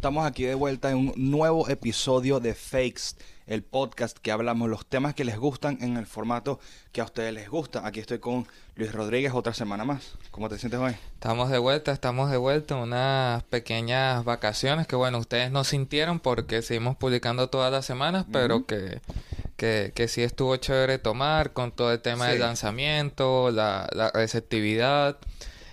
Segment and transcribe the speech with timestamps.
[0.00, 3.16] Estamos aquí de vuelta en un nuevo episodio de Fakes,
[3.46, 6.58] el podcast que hablamos los temas que les gustan en el formato
[6.90, 7.86] que a ustedes les gusta.
[7.86, 10.16] Aquí estoy con Luis Rodríguez otra semana más.
[10.30, 10.94] ¿Cómo te sientes hoy?
[11.12, 12.76] Estamos de vuelta, estamos de vuelta.
[12.76, 18.64] Unas pequeñas vacaciones que, bueno, ustedes no sintieron porque seguimos publicando todas las semanas, pero
[18.64, 19.02] que,
[19.58, 22.30] que, que, sí estuvo chévere tomar con todo el tema Sí.
[22.30, 25.18] del lanzamiento, la, la receptividad.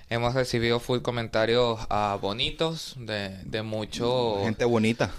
[0.10, 5.12] Hemos recibido full comentarios ah, bonitos de, de muchos Gente bonita.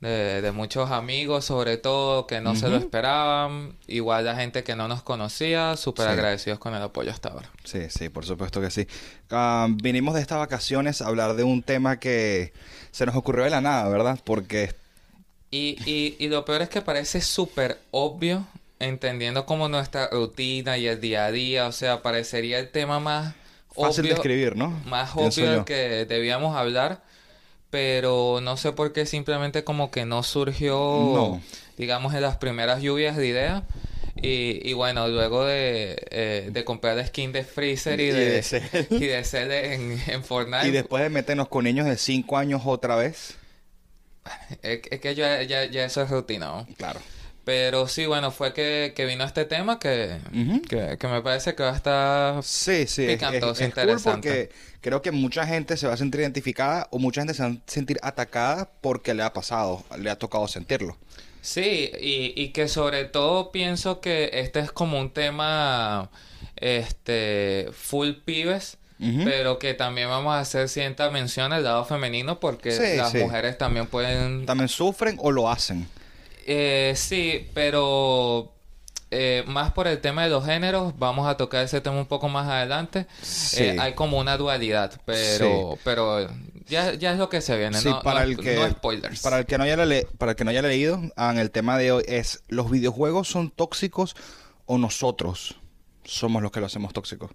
[0.00, 3.74] de, de muchos amigos, sobre todo, que no se lo esperaban.
[3.88, 6.12] Igual la gente que no nos conocía, súper Sí.
[6.12, 7.50] agradecidos con el apoyo hasta ahora.
[7.64, 8.86] Sí, sí, por supuesto que sí.
[9.82, 12.52] Vinimos de estas vacaciones a hablar de un tema que
[12.92, 14.20] se nos ocurrió de la nada, ¿verdad?
[14.22, 14.74] Porque
[15.50, 18.46] Y, y, y lo peor es que parece súper obvio,
[18.78, 23.34] entendiendo como nuestra rutina y el día a día, o sea, parecería el tema más
[23.76, 24.70] fácil de escribir, ¿no?
[24.86, 27.02] más obvio del que debíamos hablar,
[27.70, 31.42] pero no sé por qué simplemente como que no surgió, No.
[31.76, 33.62] digamos, en las primeras lluvias de ideas.
[34.18, 38.42] Y, y bueno, luego de, eh, de comprar skin de Freezer y de,
[38.90, 42.62] y de Cell en, en Fortnite, Y después de meternos con niños de 5 años
[42.64, 43.34] otra vez.
[44.62, 46.66] es, es que ya, ya, ya eso es rutina, ¿no?
[46.78, 46.98] Claro.
[47.46, 50.18] Pero sí, bueno, fue que, que vino este tema que,
[50.68, 52.42] que, que me parece que va a estar...
[52.42, 54.50] Sí, sí, es, es, Picantoso, cool interesante.
[54.50, 57.50] porque creo que mucha gente se va a sentir identificada o mucha gente se va
[57.50, 60.98] a sentir atacada porque le ha pasado, le ha tocado sentirlo.
[61.40, 66.10] Sí, y, y que sobre todo pienso que este es como un tema,
[66.56, 68.78] este, full pibes,
[69.24, 73.18] pero que también vamos a hacer cierta mención al lado femenino porque Sí, las sí.
[73.18, 74.46] mujeres también pueden...
[74.46, 75.86] También sufren o lo hacen.
[76.48, 78.52] Eh, sí, pero
[79.10, 82.28] eh, más por el tema de los géneros, vamos a tocar ese tema un poco
[82.28, 83.06] más adelante.
[83.20, 83.62] Sí.
[83.64, 86.28] Eh, hay como una dualidad, pero, pero
[86.68, 89.22] ya, ya es lo que se viene, Sí, no, para no- el que no spoilers.
[89.22, 91.50] para el que no haya le- para el que no haya leído, ah, en el
[91.50, 94.14] tema de hoy es los videojuegos son tóxicos
[94.66, 95.56] o nosotros
[96.04, 97.30] somos los que lo hacemos tóxicos.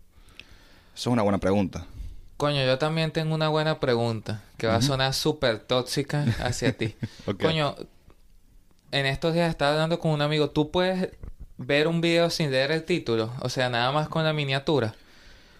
[0.94, 1.86] Esa es una buena pregunta.
[2.38, 6.96] Coño, yo también tengo una buena pregunta que va a sonar súper tóxica hacia ti.
[7.40, 7.76] Coño,
[8.92, 11.10] en estos días estaba hablando con un amigo, ¿tú puedes
[11.58, 13.32] ver un video sin leer el título?
[13.42, 14.96] O sea, nada más con la miniatura.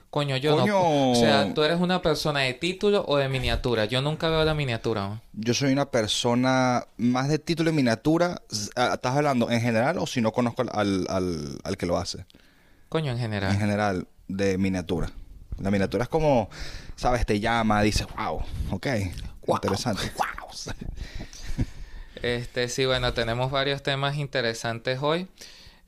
[0.10, 0.74] Coño, yo Coño.
[0.74, 1.12] no.
[1.12, 3.86] O sea, tú eres una persona de título o de miniatura.
[3.86, 5.22] Yo nunca veo la miniatura.
[5.32, 8.42] Yo soy una persona más de título y miniatura.
[8.50, 12.26] ¿Estás hablando en general o si no conozco al, al, al que lo hace?
[12.90, 13.58] Coño, en En general.
[13.58, 15.10] general, de miniatura.
[15.60, 16.50] La miniatura es como,
[16.98, 17.26] ¿sabes?
[17.26, 18.88] Te llama, dices, wow, ok,
[19.48, 20.12] interesante.
[20.18, 20.50] Wow.
[22.24, 25.28] Este, sí, bueno, tenemos varios temas interesantes hoy.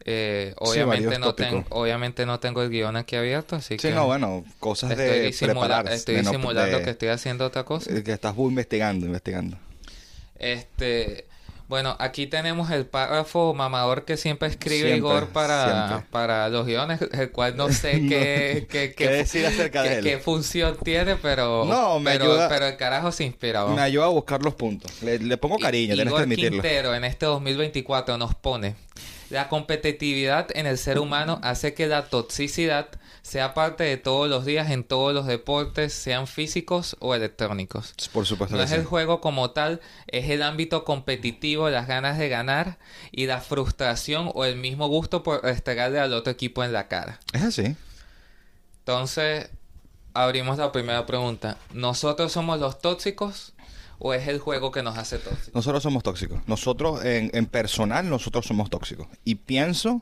[0.06, 1.78] Eh, obviamente no tengo, tópicos.
[1.80, 5.28] obviamente no tengo el guion aquí abierto, así Sí, que no, bueno, cosas estoy, de
[5.32, 7.90] disimula- estoy disimulando de- que estoy haciendo otra cosa.
[8.04, 9.58] que estás investigando, investigando.
[10.38, 11.26] Este,
[11.74, 16.08] bueno, aquí tenemos el párrafo mamador que siempre escribe Siempre, Igor para, siempre.
[16.12, 19.96] para los guiones, el cual no sé No, qué, qué, qué decir acerca de qué-
[19.98, 20.04] él.
[20.04, 23.66] qué función tiene, pero, No, me pero, ayuda- pero el carajo se inspira.
[23.66, 25.02] Me ayuda a buscar los puntos.
[25.02, 26.62] Le, le pongo cariño, tienes que Igor admitirlo.
[26.62, 28.76] Quintero en este 2024 nos pone
[29.34, 32.88] la competitividad en el ser humano hace que la toxicidad
[33.24, 37.94] sea parte de todos los días en todos los deportes, sean físicos o electrónicos.
[38.12, 38.76] Por supuesto No es sí.
[38.76, 42.78] el juego como tal, es el ámbito competitivo, las ganas de ganar
[43.12, 47.20] y la frustración o el mismo gusto por restregarle al otro equipo en la cara.
[47.34, 47.76] Es así.
[48.80, 49.50] Entonces,
[50.14, 51.58] abrimos la primera pregunta.
[51.74, 53.53] ¿Nosotros somos los tóxicos
[54.04, 55.56] o es el juego que nos hace tóxicos?
[55.56, 56.40] Nosotros somos tóxicos.
[56.46, 59.08] Nosotros, en, en personal, nosotros somos tóxicos.
[59.24, 60.02] Y pienso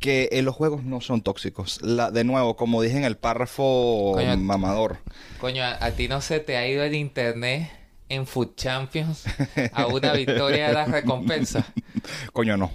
[0.00, 1.80] que eh, los juegos no son tóxicos.
[1.82, 4.36] La, de nuevo, como dije en el párrafo Coño.
[4.38, 4.98] mamador.
[5.40, 7.70] Coño, ¿a, a ti no se te ha ido el internet
[8.08, 9.24] en Food Champions
[9.72, 11.64] a una victoria de las recompensas?
[12.32, 12.72] Coño, no.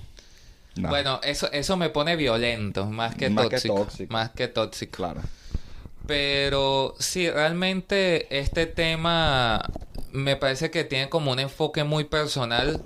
[0.75, 0.89] No.
[0.89, 3.75] Bueno, eso, eso me pone violento, más que Más que tóxico.
[3.75, 4.13] tóxico.
[4.13, 4.95] Más que tóxico.
[4.97, 5.21] Claro.
[6.07, 9.61] Pero sí, realmente este tema
[10.11, 12.81] me parece que tiene como un enfoque muy personal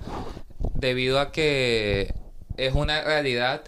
[0.74, 2.14] debido a que
[2.56, 3.64] es una realidad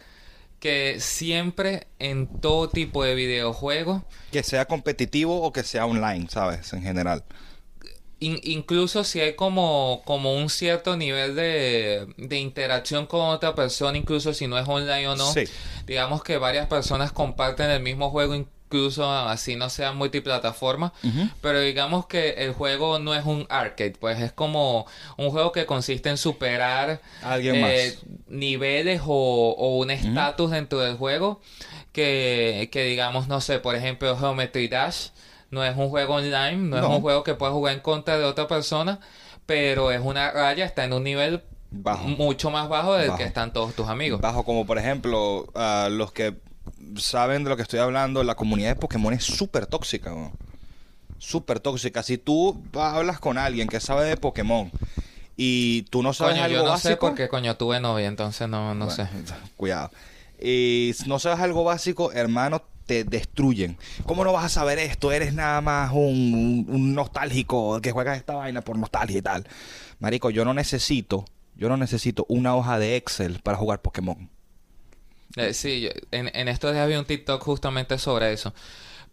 [0.61, 6.73] que siempre en todo tipo de videojuegos, Que sea competitivo o que sea online, ¿sabes?
[6.73, 7.25] En general.
[8.19, 13.99] in- incluso si hay como, como un cierto nivel de, de interacción con otra persona,
[13.99, 15.45] incluso si no es online o no, Sí.
[15.87, 18.35] digamos que varias personas comparten el mismo juego,
[18.67, 20.93] incluso así no sea multiplataforma,
[21.41, 24.87] pero digamos que el juego no es un arcade, pues es como
[25.17, 28.05] un juego que consiste en superar alguien eh, más.
[28.29, 31.41] niveles o, o un estatus dentro del juego
[31.93, 35.09] que, que digamos, no sé, por ejemplo, Geometry Dash
[35.51, 38.25] no es un juego online, no, es un juego que puedes jugar en contra de
[38.25, 38.99] otra persona,
[39.47, 42.05] pero es una raya, está en un nivel Bajo.
[42.09, 43.19] mucho más bajo del Bajo.
[43.19, 44.21] que están todos tus amigos.
[44.21, 45.47] Bajo como por ejemplo,
[45.91, 46.35] los que
[46.97, 50.13] saben de lo que estoy hablando, la comunidad de Pokémon es súper tóxica.
[51.19, 52.03] Súper tóxica.
[52.03, 54.71] Si tú hablas con alguien que sabe de Pokémon
[55.37, 56.89] y tú no sabes Coño, algo yo no básico...
[56.89, 59.09] sé porque coño tuve novia, entonces no, no sé.
[59.57, 59.91] Cuidado.
[60.41, 63.79] Y si no sabes algo básico, hermano, te destruyen.
[64.05, 65.13] ¿Cómo no vas a saber esto?
[65.13, 69.47] Eres nada más un, un nostálgico que juegas esta vaina por nostalgia y tal.
[69.99, 71.25] Marico, yo no necesito,
[71.57, 74.31] yo no necesito una hoja de Excel para jugar Pokémon.
[75.37, 78.55] Eh, sí, en, en estos días vi un TikTok justamente sobre eso.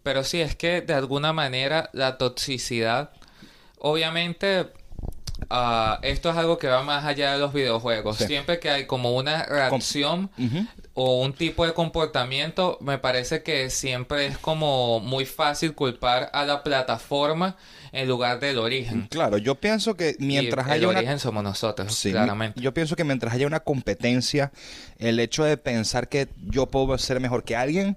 [0.02, 3.12] Pero sí, es que de alguna manera la toxicidad,
[3.78, 4.68] obviamente,
[5.50, 8.18] ah, esto es algo que va más allá de los videojuegos.
[8.18, 8.26] Sí.
[8.26, 10.30] Siempre que hay como una reacción
[10.94, 16.44] o un tipo de comportamiento, me parece que siempre es como muy fácil culpar a
[16.44, 17.56] la plataforma
[17.92, 19.06] en lugar del origen.
[19.10, 22.60] Claro, yo pienso que mientras Y el haya una origen somos nosotros, Sí, claramente.
[22.60, 24.52] Yo pienso que mientras haya una competencia,
[24.98, 27.96] el hecho de pensar que yo puedo ser mejor que alguien,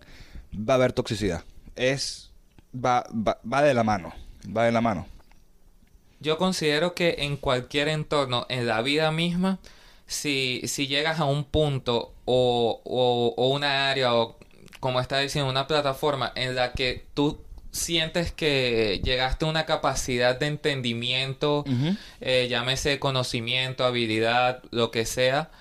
[0.54, 1.44] va a haber toxicidad.
[1.76, 2.32] Es.
[2.74, 4.14] Va, va, va de la mano.
[4.56, 5.08] Va de la mano.
[6.20, 9.60] Yo considero que en cualquier entorno, en la vida misma,
[10.08, 14.38] si, si llegas a un punto o, o, o una área o,
[14.80, 17.40] como está diciendo, una plataforma en la que tú
[17.72, 21.64] sientes que llegaste a una capacidad de entendimiento,
[22.22, 25.52] eh, llámese conocimiento, habilidad, lo que sea,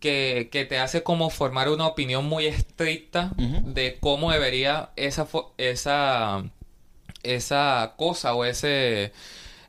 [0.00, 5.26] que, que te hace como formar una opinión muy estricta de cómo debería esa,
[5.58, 6.44] esa,
[7.22, 9.12] esa cosa o ese,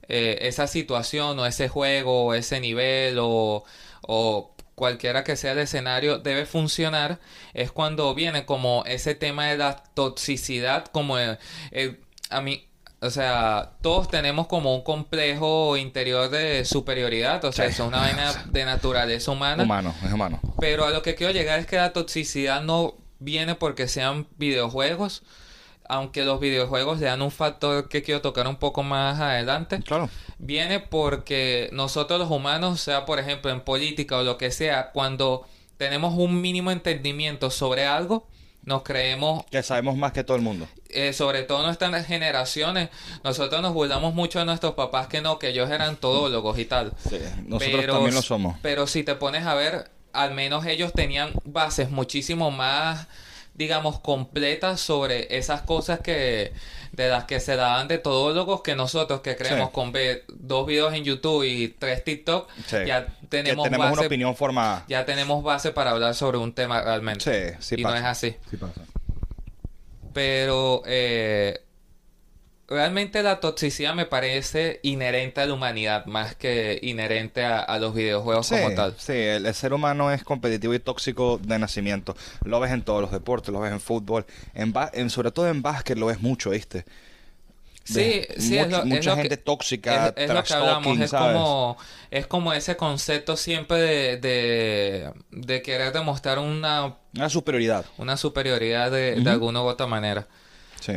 [0.10, 3.64] eh, esa situación o ese juego o ese nivel o,
[4.02, 7.20] o cualquiera que sea el escenario debe funcionar
[7.54, 11.38] es cuando viene como ese tema de la toxicidad como el-
[11.72, 12.00] el-
[12.30, 12.68] a mí
[13.02, 17.72] o sea todos tenemos como un complejo interior de superioridad o sea Sí.
[17.72, 20.40] eso es una vaina de naturaleza humana Humano, es humano.
[20.60, 25.24] pero a lo que quiero llegar es que la toxicidad no viene porque sean videojuegos,
[25.90, 29.80] aunque los videojuegos le dan un factor que quiero tocar un poco más adelante.
[29.82, 30.10] Claro.
[30.38, 35.48] Viene porque nosotros los humanos, sea por ejemplo en política o lo que sea, cuando
[35.78, 38.28] tenemos un mínimo entendimiento sobre algo,
[38.64, 40.68] nos creemos Que sabemos más que todo el mundo.
[40.90, 42.90] eh, sobre todo nuestras generaciones,
[43.24, 46.94] nosotros nos burlamos mucho de nuestros papás que no, que ellos eran todólogos y tal.
[47.08, 48.56] Sí, nosotros Pero- también lo somos.
[48.64, 53.08] Pero si te pones a ver, al menos ellos tenían bases muchísimo más,
[53.56, 56.54] digamos, completas sobre esas cosas que
[56.92, 59.74] de las que se daban de todólogos que nosotros que creemos Sí.
[59.74, 62.78] con ver dos videos en YouTube y tres TikTok, Sí.
[62.86, 64.86] ya tenemos, tenemos una base, opinión formada.
[64.88, 67.58] ya tenemos base para hablar sobre un tema realmente.
[67.58, 67.96] Sí, sí y pasa.
[67.96, 68.36] no es así.
[68.50, 68.82] Sí pasa.
[70.14, 71.62] Pero eh,
[72.68, 77.94] realmente la toxicidad me parece inherente a la humanidad más que inherente a, a los
[77.94, 78.96] videojuegos Sí, como tal.
[78.98, 82.16] sí, el, el ser humano es competitivo y tóxico de nacimiento.
[82.44, 85.48] Lo ves en todos los deportes, lo ves en fútbol, en, ba- en- sobre todo
[85.48, 86.86] en básquet lo ves mucho, ¿viste?
[87.84, 91.12] Sí, sí, es lo- es mucha que- gente tóxica, Es, es lo que hablamos, es
[91.12, 91.34] ¿sabes?
[91.36, 91.78] como,
[92.10, 97.86] es como ese concepto siempre de, de, de querer demostrar una, Una superioridad.
[98.00, 100.26] una superioridad de, de alguna u otra manera.
[100.80, 100.94] Sí.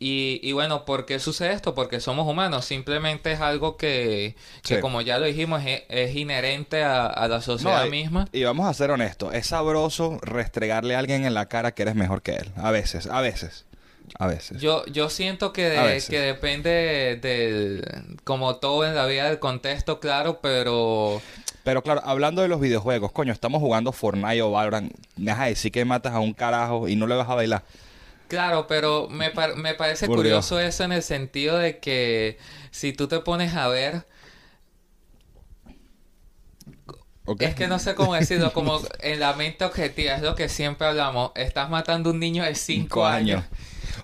[0.00, 1.74] Y, y bueno, ¿por qué sucede esto?
[1.74, 4.80] Porque somos humanos, simplemente es algo que, que Sí.
[4.80, 8.28] como ya lo dijimos, es, es inherente a, a la sociedad No, y- misma.
[8.32, 11.96] Y vamos a ser honestos, es sabroso restregarle a alguien en la cara que eres
[11.96, 12.50] mejor que él.
[12.56, 13.64] A veces, a veces.
[14.18, 14.60] A veces.
[14.60, 16.08] Yo, yo siento que, de- veces.
[16.08, 17.84] que depende del,
[18.24, 21.20] como todo en la vida, del contexto, claro, pero
[21.64, 24.92] Pero claro, hablando de los videojuegos, coño, estamos jugando Fortnite o Valorant.
[25.16, 27.64] Me vas a decir que matas a un carajo y no le vas a bailar.
[28.28, 32.38] Claro, pero me, par- me parece Por curioso eso en el sentido de que
[32.70, 34.06] si tú te pones a ver,
[37.38, 40.86] es que no sé cómo decirlo, como en la mente objetiva, es lo que siempre
[40.86, 43.44] hablamos, estás matando a un niño de 5 Cinco años.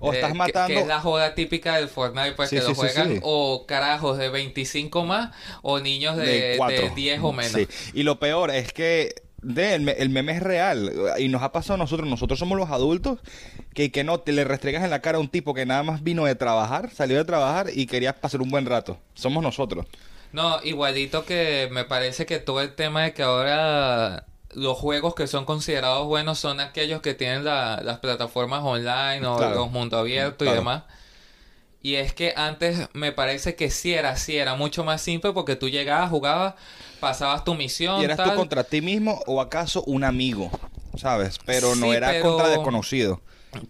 [0.00, 0.74] O eh, estás matando.
[0.74, 3.20] Que, es la joda típica del Fortnite, pues Sí, que sí, lo juegan sí.
[3.22, 6.24] o carajos de 25 más o niños de,
[6.58, 7.52] de de 10 o menos.
[7.52, 7.68] Sí.
[7.94, 9.14] Y lo peor es que
[9.44, 10.92] de, el, me- el meme es real.
[11.18, 12.08] Y nos ha pasado a nosotros.
[12.08, 13.18] Nosotros somos los adultos
[13.74, 16.02] que, que no te le restregas en la cara a un tipo que nada más
[16.02, 18.98] vino de trabajar, salió de trabajar y quería pasar un buen rato.
[19.14, 19.86] Somos nosotros.
[20.32, 25.26] No, igualito que me parece que todo el tema de que ahora los juegos que
[25.26, 29.54] son considerados buenos son aquellos que tienen la- las plataformas online o Claro.
[29.56, 30.82] los mundo abierto y demás.
[31.84, 35.54] Y es que antes me parece que sí era así, era mucho más simple porque
[35.54, 36.54] tú llegabas, jugabas,
[36.98, 38.30] pasabas tu misión, ¿Y eras tal.
[38.30, 40.50] tú contra ti mismo o acaso un amigo?
[40.96, 41.38] ¿sabes?
[41.44, 43.20] Pero no era pero- contra desconocido.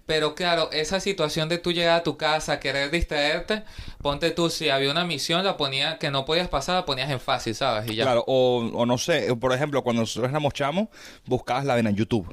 [0.07, 3.65] Pero claro, esa situación de tú llegar a tu casa, querer distraerte,
[4.01, 7.19] ponte tú, si había una misión, la ponía que no podías pasar, la ponías en
[7.21, 7.91] fácil, ¿sabes?
[7.91, 8.05] Y ya.
[8.05, 10.89] Claro, o, o no sé, por ejemplo, cuando nosotros éramos chamos,
[11.27, 12.33] buscabas la vena en YouTube.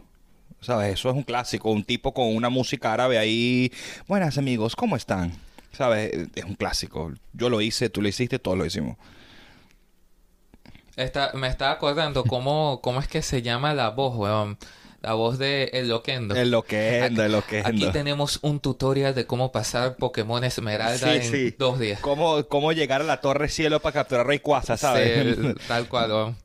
[0.61, 0.93] ¿Sabes?
[0.93, 3.71] Eso es un clásico, un tipo con una música árabe ahí.
[4.07, 5.33] Buenas amigos, ¿cómo están?
[5.71, 6.11] ¿Sabes?
[6.35, 7.11] Es un clásico.
[7.33, 8.97] Yo lo hice, tú lo hiciste, todos lo hicimos.
[10.95, 14.57] Esta- me estaba acordando cómo, cómo es que se llama la voz, weón.
[15.01, 16.35] La voz de El Loquendo.
[16.35, 17.65] Es lo que es, es lo que es.
[17.65, 21.99] Aquí tenemos un tutorial de cómo pasar Pokémon Esmeralda en dos días.
[22.01, 25.37] ¿Cómo, cómo llegar a la Torre Cielo para capturar Rayquaza, ¿sabes?
[25.37, 26.11] Sí, tal cual.
[26.11, 26.37] weón.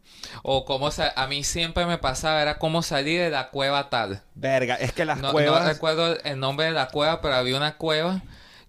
[0.43, 4.23] O cómo a mí siempre me pasaba era cómo salir de la cueva tal.
[4.35, 5.67] Verga, es que las No, no cuevas...
[5.67, 8.23] recuerdo el nombre de la cueva, pero había una cueva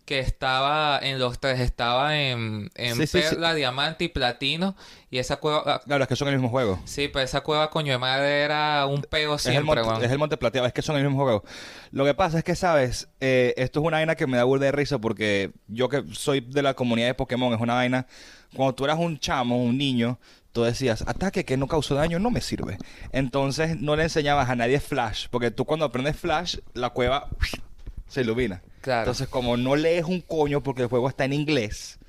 [0.08, 3.30] que estaba en los tres, estaba en, en Sí, sí, sí.
[3.30, 4.74] perla, diamante y platino.
[5.12, 6.80] Y esa cueva, Claro, es que son el mismo juego.
[6.86, 10.12] sí, pero esa cueva coño de madre era un pego Es el, siempre, monte, es
[10.12, 11.44] el monte plateado, es que son el mismo juego.
[11.92, 13.10] Lo que pasa es que, ¿sabes?
[13.20, 16.40] Eh, esto es una vaina que me da burda de risa porque yo que soy
[16.40, 18.08] de la comunidad de Pokémon, es una vaina...
[18.56, 20.20] Cuando tú eras un chamo, un niño,
[20.54, 22.78] tú decías, ataque que no causó daño no me sirve.
[23.12, 27.28] Entonces no le enseñabas a nadie Flash, porque tú cuando aprendes Flash, la cueva
[28.08, 28.62] se ilumina.
[28.82, 29.02] Claro.
[29.02, 32.00] Entonces como no lees un coño porque el juego está en inglés,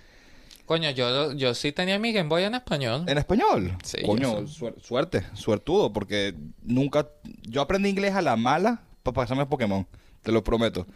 [0.67, 3.05] Coño, yo, yo sí tenía mi Game Boy en español.
[3.09, 3.75] en español.
[3.83, 7.09] Sí, Coño, suerte, suertudo, porque nunca...
[7.45, 9.87] Yo aprendí inglés a la mala para pasarme Pokémon,
[10.23, 10.87] te lo prometo.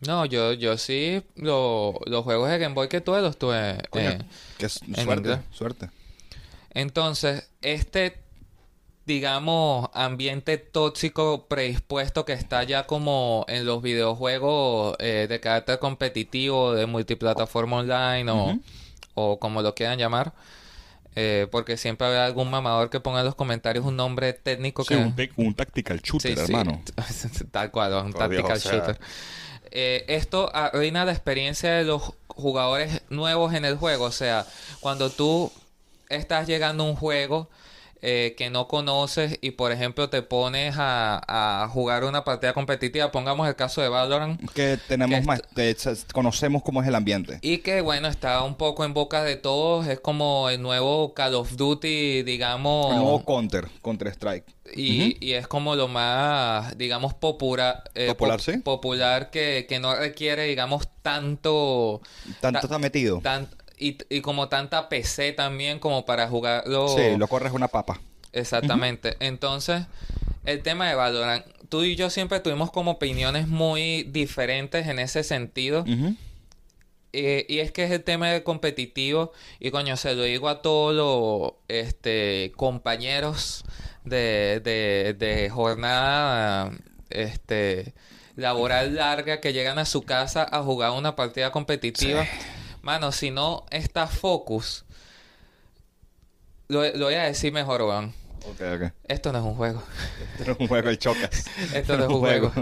[0.00, 3.78] No, yo, yo sí, lo- los juegos de Game Boy que tuve los tuve.
[3.90, 4.18] Coño, eh,
[4.58, 5.90] en suerte, suerte.
[6.70, 8.23] Entonces, este,
[9.06, 16.72] digamos, ambiente tóxico predispuesto que está ya como en los videojuegos eh, de carácter competitivo,
[16.74, 18.58] de multiplataforma online o,
[19.14, 20.32] o como lo quieran llamar.
[21.16, 24.94] eh, porque siempre habrá algún mamador que ponga en los comentarios un nombre técnico Sí,
[24.94, 24.96] que...
[24.96, 26.52] un, un tactical shooter, Sí, sí.
[26.52, 26.82] hermano.
[27.52, 28.72] Tal cual, un Por Dios, tactical o sea.
[28.72, 28.98] shooter.
[29.70, 34.04] Eh, esto arruina la experiencia de los jugadores nuevos en el juego.
[34.06, 34.46] O sea,
[34.80, 35.52] cuando tú
[36.08, 37.48] estás llegando a un juego
[38.06, 43.10] eh, que no conoces y, por ejemplo, te pones a, a jugar una partida competitiva,
[43.10, 47.38] pongamos el caso de Valorant, Que tenemos Que más, s- conocemos cómo es el ambiente.
[47.40, 49.86] y que, bueno, está un poco en boca de todos.
[49.86, 52.90] Es como el nuevo Call of Duty, digamos.
[52.92, 54.44] El nuevo Counter, Counter Strike.
[54.74, 58.58] Y, y es como lo más, digamos, popular, eh, Popular, pop- sí.
[58.58, 62.00] popular que, que no requiere, digamos, tanto...
[62.40, 63.20] Tanto ta- está metido.
[63.20, 66.88] tan- y, y como tanta PC también como para jugarlo...
[66.88, 68.00] Sí, lo corres una papa.
[68.32, 69.16] Exactamente.
[69.20, 69.84] Entonces,
[70.44, 75.22] el tema de Valorant, tú y yo siempre tuvimos como opiniones muy diferentes en ese
[75.22, 75.84] sentido.
[77.12, 79.32] Eh, y es que es el tema del competitivo.
[79.60, 83.64] Y coño, se lo digo a todos los este, compañeros
[84.04, 86.72] de, de, de jornada
[87.10, 87.94] este,
[88.36, 92.26] laboral larga que llegan a su casa a jugar una partida competitiva.
[92.84, 94.84] Mano, si no está focus,
[96.68, 98.12] lo, lo voy a decir mejor, weón.
[98.46, 98.92] Ok, ok.
[99.08, 99.82] Esto no es un juego.
[100.38, 101.46] Esto no es un juego, el chocas.
[101.74, 102.52] Esto no es un juego.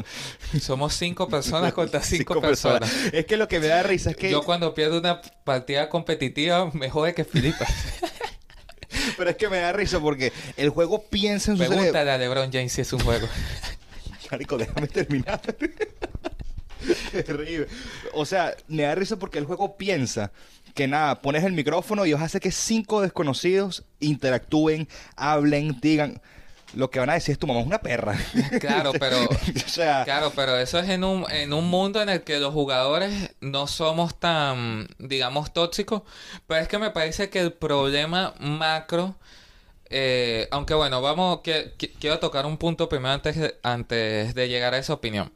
[0.60, 2.88] Somos cinco personas contra cinco, personas.
[3.12, 4.30] Es que lo que me da risa es que...
[4.30, 7.68] Yo cuando pierdo una partida competitiva me jode que flipas.
[9.16, 11.78] Pero es que me da risa porque el juego piensa en su cerebro.
[11.78, 13.26] Pregúntale a LeBron James si es un juego.
[14.30, 15.40] Marico, déjame terminar.
[17.12, 17.66] Terrible.
[18.14, 20.32] O sea, me da risa porque el juego piensa
[20.74, 26.20] que nada, pones el micrófono y ellos hace que cinco desconocidos interactúen, hablen, digan.
[26.74, 28.16] Lo que van a decir es tu mamá es una perra.
[28.58, 32.22] Claro, pero o sea, claro, pero eso es en un, en un mundo en el
[32.24, 36.02] que los jugadores no somos tan, digamos, tóxicos.
[36.46, 39.16] Pero es que me parece que el problema macro,
[39.90, 44.48] eh, aunque bueno, vamos, que, que- quiero tocar un punto primero antes de, antes de
[44.48, 45.32] llegar a esa opinión.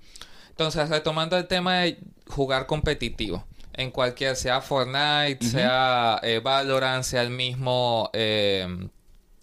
[0.57, 1.99] Entonces, retomando el tema de
[2.29, 3.45] jugar competitivo,
[3.75, 8.89] en cualquier, sea Fortnite, sea eh, Valorant, sea el mismo, eh,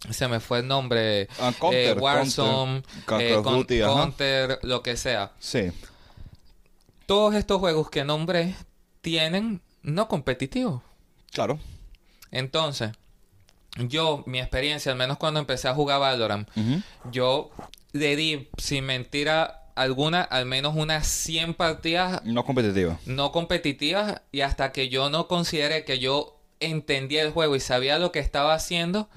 [0.10, 3.66] se me fue el nombre, Ah, Counter, eh, Warzone, Counter, eh, Con-.
[3.68, 5.32] Counter, lo que sea.
[5.40, 5.72] sí.
[7.06, 8.56] Todos estos juegos que nombré
[9.02, 10.82] tienen no competitivos.
[11.32, 11.60] Claro.
[12.32, 12.92] Entonces,
[13.78, 16.48] yo, mi experiencia, al menos cuando empecé a jugar Valorant,
[17.12, 17.52] yo
[17.92, 22.98] le di, sin mentira alguna, al menos unas 100 partidas No competitivo.
[23.06, 28.00] no competitivas y hasta que yo no consideré que yo entendía el juego y sabía
[28.00, 29.10] lo que estaba haciendo,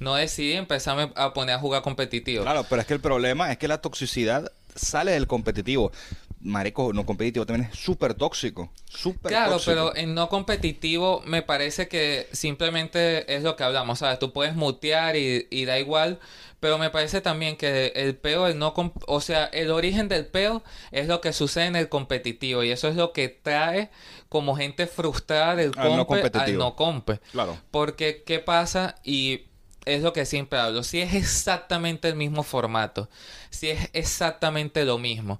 [0.00, 2.42] no decidí empezarme a poner a jugar competitivo.
[2.42, 5.92] Claro, pero es que el problema es que la toxicidad sale del competitivo.
[6.40, 8.70] Marico, no competitivo también es súper tóxico.
[8.88, 9.70] Súper Claro, tóxico.
[9.70, 14.18] pero en no competitivo me parece que simplemente es lo que hablamos, ¿sabes?
[14.18, 16.18] Tú puedes mutear y, y da igual,
[16.58, 18.74] pero me parece también que el peo, el no
[19.06, 22.88] o sea, el origen del peo es lo que sucede en el competitivo y eso
[22.88, 23.90] es lo que trae
[24.28, 26.58] como gente frustrada del Al no compe al competitivo.
[26.58, 27.20] no compe.
[27.32, 27.62] Claro.
[27.70, 28.96] Porque, ¿qué pasa?
[29.04, 29.42] Y
[29.84, 30.82] es lo que siempre hablo.
[30.82, 33.08] Si es exactamente el mismo formato,
[33.50, 35.38] si es exactamente lo mismo,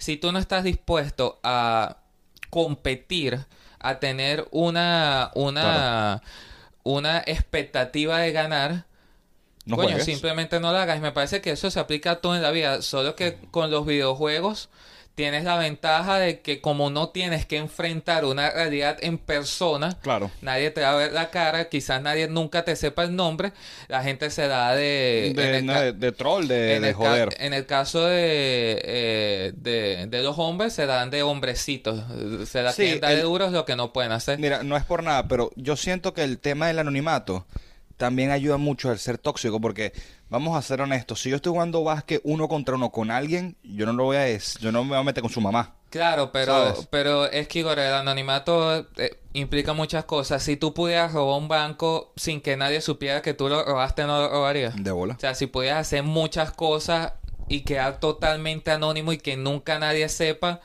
[0.00, 1.98] si tú no estás dispuesto a
[2.48, 3.46] competir,
[3.78, 6.22] a tener una, una,
[6.82, 8.86] una expectativa de ganar,
[9.66, 10.96] No coño, simplemente no lo hagas.
[10.96, 13.70] Y me parece que eso se aplica a todo en la vida, solo que con
[13.70, 14.70] los videojuegos
[15.20, 20.30] tienes la ventaja de que como no tienes que enfrentar una realidad en persona, Claro.
[20.40, 23.52] Nadie te va a ver la cara, quizás nadie nunca te sepa el nombre.
[23.88, 25.34] La gente se da de...
[25.36, 27.28] De, en el no, ca- de, de troll, de, en de el joder.
[27.38, 32.02] en el caso de, eh, de, los hombres, se dan de hombrecitos.
[32.48, 34.38] Se la Sí, dar de el- duros lo que no pueden hacer.
[34.38, 37.44] Mira, no es por nada, pero yo siento que el tema del anonimato
[38.00, 39.92] también ayuda mucho al ser tóxico, porque
[40.30, 43.84] vamos a ser honestos, si yo estoy jugando básquet uno contra uno con alguien, yo
[43.84, 45.74] no lo voy a yo no me voy a meter con su mamá.
[45.90, 46.88] Claro, pero, ¿Sabes?
[46.90, 50.42] pero es que Igor, el anonimato eh, implica muchas cosas.
[50.42, 54.18] Si tú pudieras robar un banco sin que nadie supiera que tú lo robaste, no
[54.18, 54.82] lo robarías.
[54.82, 55.14] De bola.
[55.14, 57.12] O sea, si pudieras hacer muchas cosas
[57.48, 60.60] y quedar totalmente anónimo y que nunca nadie sepa,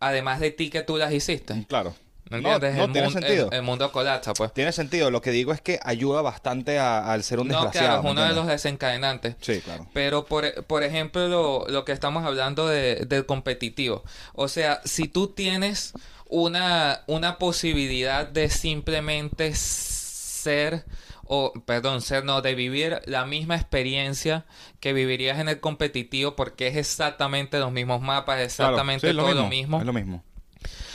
[0.00, 1.66] además de ti que tú las hiciste.
[1.68, 1.94] Claro.
[2.30, 2.76] ¿Me No, entiendes?
[2.78, 3.48] no, el, tiene sentido.
[3.50, 4.52] el- el mundo colapsa, pues.
[4.54, 5.10] Tiene sentido.
[5.10, 7.86] Lo que digo es que ayuda bastante a- al ser un No, desgraciado.
[7.86, 9.36] claro, es ¿me uno de los desencadenantes.
[9.42, 9.86] Sí, claro.
[9.92, 14.04] Pero, por, por ejemplo, lo, lo que estamos hablando de- del competitivo.
[14.32, 15.92] O sea, si tú tienes
[16.28, 20.84] una, una posibilidad de simplemente ser,
[21.24, 24.44] o, perdón, ser, no, de vivir la misma experiencia
[24.80, 29.46] que vivirías en el competitivo porque es exactamente los mismos mapas, Claro, exactamente todo lo
[29.48, 30.22] mismo Es lo mismo.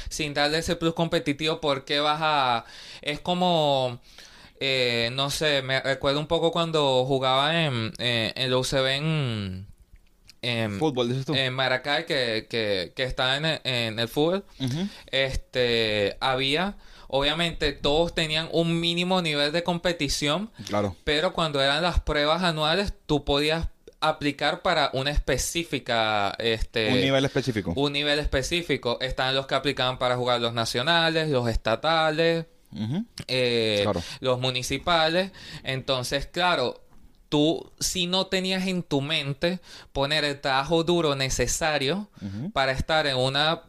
[0.10, 2.66] Sin darle ese plus competitivo porque vas a...
[3.02, 4.00] Es como...
[4.60, 9.68] eh, no sé, me recuerdo un poco cuando jugaba en, eh, en la UCB en,
[10.42, 11.34] en, Fútbol, dices tú.
[11.36, 14.44] en Maracay, que, que, que está en el, en el fútbol.
[15.12, 16.76] Este, había...
[17.12, 20.96] Obviamente todos tenían un mínimo nivel de competición, Claro.
[21.04, 23.68] pero cuando eran las pruebas anuales, tú podías
[24.02, 26.34] aplicar para una específica...
[26.40, 27.74] Este, un nivel específico.
[27.76, 28.98] un nivel específico.
[29.02, 32.46] Están los que aplicaban para jugar los nacionales, los estatales,
[33.28, 34.02] eh, Claro.
[34.20, 35.32] los municipales.
[35.64, 36.82] Entonces, claro,
[37.30, 39.60] tú si no tenías en tu mente
[39.92, 42.10] poner el trabajo duro necesario
[42.54, 43.64] para estar en una,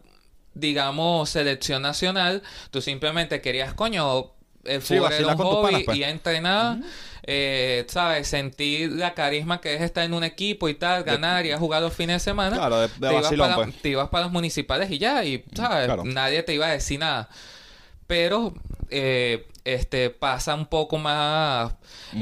[0.55, 4.33] digamos, selección nacional, tú simplemente querías, coño,
[4.65, 5.99] el Sí, fútbol era un hobby panas, pues.
[5.99, 6.79] y a entrenar.
[7.23, 8.29] eh, ¿Sabes?
[8.29, 11.83] Sentir la carisma que es estar en un equipo y tal, ganar y a jugar
[11.83, 13.83] los fines de semana Claro, de, de te, ibas vacilón, para, pues.
[13.83, 15.85] te ibas para los municipales y ya, y ¿sabes?
[15.87, 16.05] claro.
[16.05, 17.29] nadie te iba a decir nada.
[18.07, 18.55] Pero
[18.89, 21.75] eh, este pasa un poco más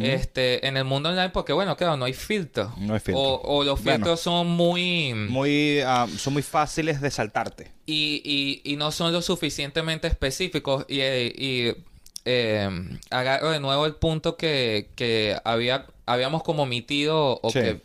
[0.02, 2.74] este en el mundo online porque bueno, claro, no hay filtro.
[2.76, 3.22] No hay filtro.
[3.22, 3.98] O, o los Bueno.
[3.98, 7.70] filtros son muy, Muy, ah, son muy fáciles de saltarte.
[7.86, 8.20] y,
[8.64, 11.74] y, y no son lo suficientemente específicos y, y
[12.30, 12.68] eh,
[13.10, 17.60] agarro de nuevo el punto que, que había habíamos como omitido o Sí.
[17.60, 17.80] que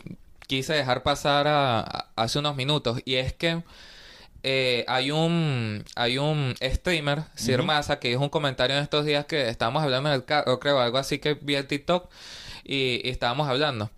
[0.48, 3.64] quise dejar pasar a- a- hace unos minutos y es que
[4.44, 7.64] eh, hay un hay un streamer Sir.
[7.64, 10.80] Massa que dijo un comentario en estos días que estábamos hablando en el carro creo
[10.82, 12.10] algo así que vi el TikTok
[12.66, 13.90] y, y estábamos hablando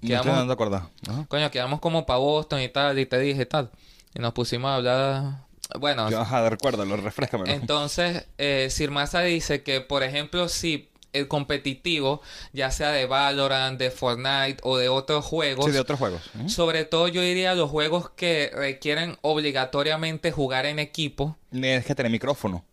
[0.00, 0.82] Quedamos- estoy dando a acordar.
[1.08, 1.26] Ajá.
[1.28, 3.70] coño quedamos como para Boston y tal y te dije y tal
[4.14, 5.45] y nos pusimos a hablar
[5.80, 7.52] bueno Ajá, recuérdalo, refrescamelo.
[7.52, 12.20] entonces, eh, Sir Massa dice que, por ejemplo, si el competitivo,
[12.52, 16.20] ya sea de Valorant, de Fortnite o de otros juegos, Sí, de otros juegos.
[16.34, 16.48] Ujú.
[16.50, 21.36] sobre todo yo diría los juegos que requieren obligatoriamente jugar en equipo.
[21.50, 22.64] Tienes que tener micrófono.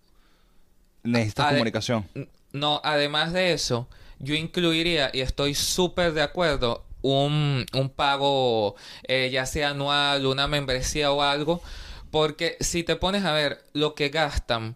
[1.03, 2.05] Necesitas Ade- comunicación.
[2.51, 3.87] No, además de eso,
[4.19, 8.75] yo incluiría, y estoy súper de acuerdo, un, un pago,
[9.07, 11.61] eh, ya sea anual, una membresía o algo,
[12.13, 14.75] porque si te pones a ver lo que gastan,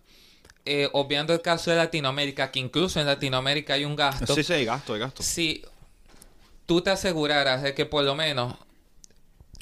[0.66, 4.54] eh, obviando el caso de Latinoamérica, que incluso en Latinoamérica hay un gasto, Sí, sí,
[4.54, 5.22] hay gasto, hay gasto.
[5.22, 5.64] si
[6.66, 8.56] tú te aseguraras de que por lo menos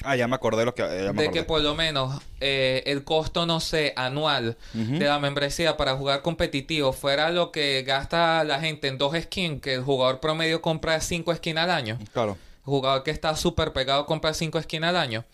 [0.04, 0.82] Ah, ya me acordé lo que...
[0.82, 1.30] ya me de acordé.
[1.32, 6.22] que por lo menos eh, el costo, no sé, anual de la membresía para jugar
[6.22, 10.98] competitivo fuera lo que gasta la gente en dos skins, que el jugador promedio compra
[11.02, 11.98] cinco skins al año.
[12.14, 15.24] Claro, El jugador que está súper pegado compra cinco skins al año.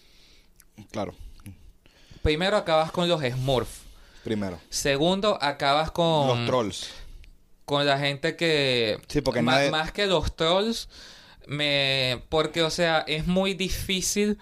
[0.90, 1.14] claro.
[2.22, 3.80] Primero acabas con los Smurfs.
[4.24, 4.60] Primero.
[4.70, 6.90] Segundo, acabas con, Los trolls.
[7.64, 8.98] con la gente que...
[9.08, 10.88] Sí, porque nadie- Más que los trolls,
[11.46, 12.22] me...
[12.28, 14.38] Porque, o sea, es muy difícil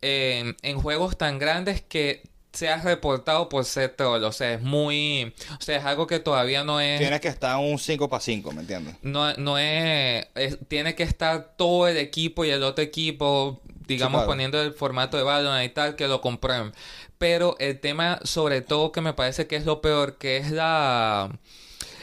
[0.00, 4.22] en, en juegos tan grandes que seas reportado por ser troll.
[4.24, 5.32] O sea, es muy.
[5.58, 7.00] O sea, es algo que todavía no es.
[7.00, 8.96] Tienes que estar un 5 para 5, ¿me entiendes?
[9.00, 14.20] No, no es, es- Tiene que estar todo el equipo y el otro equipo, digamos,
[14.20, 14.30] claro.
[14.30, 16.72] poniendo el formato de Valorant y tal, que lo comprueben.
[17.18, 21.30] Pero el tema, sobre todo, que me parece que es lo peor, que es la.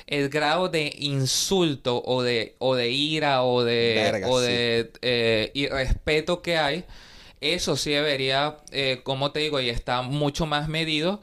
[0.08, 4.48] El grado de insulto o de, o de ira o de, Verga, o sí.
[4.48, 6.84] de eh, irrespeto que hay,
[7.42, 11.22] eso sí debería, eh, como te digo, y está mucho más medido.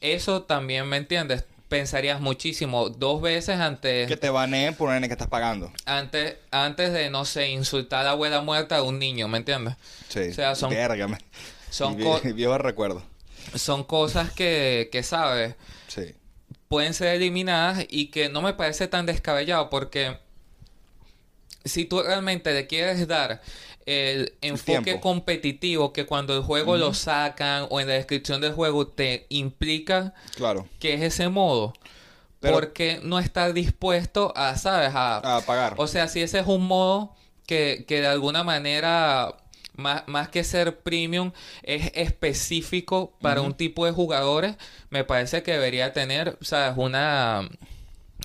[0.00, 1.44] Eso también, ¿me entiendes?
[1.78, 5.72] Pensarías muchísimo dos veces antes, Que te baneen por un nene que estás pagando.
[5.86, 9.74] antes, antes de, no sé, insultar a la abuela muerta de un niño, ¿me entiendes?
[10.08, 10.20] Sí.
[10.30, 11.18] O sea, son- Verga, me-
[11.70, 13.02] Son, vie- co- Viejo recuerdo.
[13.56, 15.56] son cosas que, que, ¿sabes?
[15.88, 16.14] Sí.
[16.68, 20.16] pueden ser eliminadas y que no me parece tan descabellado porque
[21.64, 23.42] si tú realmente le quieres dar
[23.86, 28.86] el enfoque competitivo que cuando el juego lo sacan o en la descripción del juego
[28.86, 30.66] te implica Claro.
[30.78, 31.72] que es ese modo,
[32.40, 35.74] Pero- ¿por qué no estar dispuesto a, sabes, a, A pagar.
[35.76, 37.14] o sea, si ese es un modo
[37.46, 39.36] que, que de alguna manera,
[39.76, 44.56] más, más que ser premium, es específico para un tipo de jugadores,
[44.90, 46.74] me parece que debería tener, ¿sabes?
[46.76, 47.48] Una,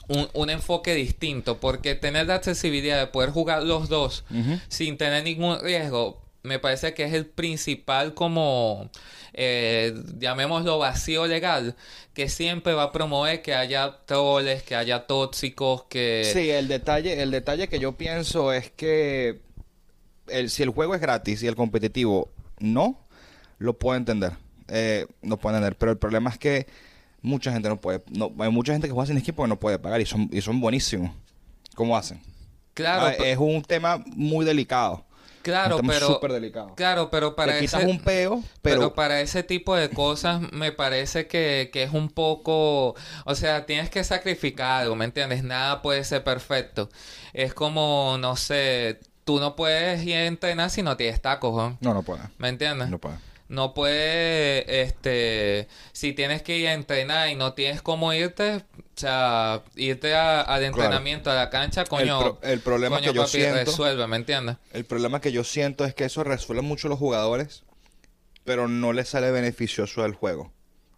[0.10, 4.26] un, un enfoque distinto, porque tener la accesibilidad de poder jugar los dos
[4.68, 8.90] sin tener ningún riesgo, me parece que es el principal como,
[9.34, 11.76] eh, llamémoslo vacío legal,
[12.14, 16.30] que siempre va a promover que haya troles, que haya tóxicos, que...
[16.34, 19.42] Sí, el detalle, el detalle que yo pienso es que
[20.28, 23.06] el, si el juego es gratis y el competitivo no,
[23.58, 24.34] lo puedo entender.
[24.68, 25.78] Eh, no puedo entender.
[25.78, 26.68] Pero el problema es que
[27.22, 28.02] mucha gente no puede.
[28.10, 30.42] No, hay mucha gente que juega sin equipo que no puede pagar y son, y
[30.42, 31.12] son buenísimos.
[31.76, 32.20] ¿Cómo hacen?
[32.74, 35.06] Claro, Ah, es un tema muy delicado.
[35.42, 36.08] claro, un tema pero...
[36.08, 36.74] súper delicado.
[36.76, 37.92] Claro, pero para quitas ese...
[37.92, 42.10] un peo, Pero, pero, para ese tipo de cosas me parece que, que es un
[42.10, 45.44] poco, o sea, tienes que sacrificar algo, ¿me entiendes?
[45.44, 46.90] Nada puede ser perfecto.
[47.34, 51.78] Es como, no sé, tú no puedes ir a entrenar si no tienes tacos, ¿no?
[51.82, 52.22] no, no puede.
[52.38, 52.90] ¿me entiendes?
[52.90, 53.18] No puede.
[53.50, 58.62] No puedes, este, si tienes que ir a entrenar y no tienes cómo irte, o
[58.96, 63.22] sea, irte a- al entrenamiento, a la cancha, coño, pro- el problema coño, que yo
[63.24, 64.58] papi, siento- resuelve, ¿me entiendes?
[64.72, 67.64] El problema que yo siento es que eso resuelve mucho los jugadores,
[68.46, 70.52] pero no les sale beneficioso al juego.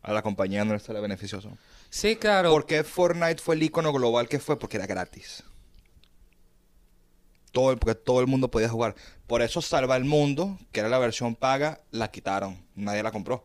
[0.04, 1.58] A la compañía no les sale beneficioso.
[1.90, 2.50] Sí, claro.
[2.52, 4.58] ¿Por qué Fortnite fue el icono global que fue?
[4.60, 5.44] Porque era gratis.
[7.52, 8.96] Todo, el- porque todo el mundo podía jugar.
[9.28, 12.58] Por eso Salva el Mundo, que era la versión paga, la quitaron.
[12.76, 13.44] Nadie la compró.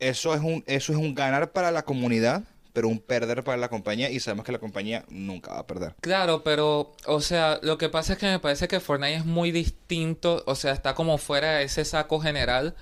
[0.00, 3.68] Eso es un, eso es un ganar para la comunidad, pero un perder para la
[3.68, 4.10] compañía.
[4.10, 5.94] Y sabemos que la compañía nunca va a perder.
[6.00, 9.52] Claro, pero, o sea, lo que pasa es que me parece que Fortnite es muy
[9.52, 12.74] distinto, o sea, está como fuera de ese saco general,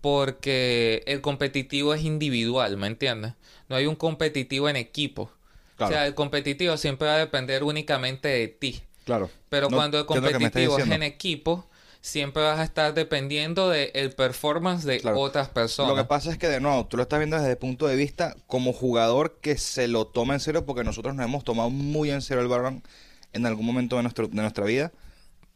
[0.00, 3.34] porque el competitivo es individual, ¿me entiendes?
[3.68, 5.30] No hay un competitivo en equipo.
[5.76, 5.92] Claro.
[5.92, 8.82] O sea, el competitivo siempre va a depender únicamente de ti.
[9.08, 9.30] Claro.
[9.48, 11.66] Pero No, cuando el ¿qué es lo que me estás competitivo es en equipo,
[12.02, 15.18] siempre vas a estar dependiendo del performance de Claro.
[15.20, 15.88] otras personas.
[15.90, 17.96] Lo que pasa es que, de nuevo, tú lo estás viendo desde el punto de
[17.96, 22.10] vista como jugador que se lo toma en serio, porque nosotros nos hemos tomado muy
[22.10, 22.84] en serio el Valorant
[23.32, 24.92] en algún momento de, nuestro, de nuestra vida.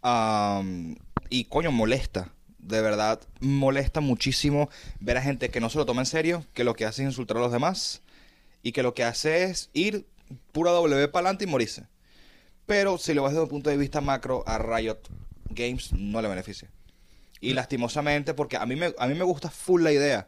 [0.00, 0.96] Am,
[1.28, 2.32] y coño, molesta.
[2.58, 6.64] De verdad, molesta muchísimo ver a gente que no se lo toma en serio, que
[6.64, 8.00] lo que hace es insultar a los demás
[8.62, 10.06] y que lo que hace es ir
[10.52, 11.84] pura W para adelante y morirse.
[12.66, 15.00] Pero si lo ves desde un punto de vista macro, a Riot
[15.50, 16.70] Games no le beneficia.
[17.40, 20.26] Y lastimosamente, porque a mí me, a mí me gusta full la idea.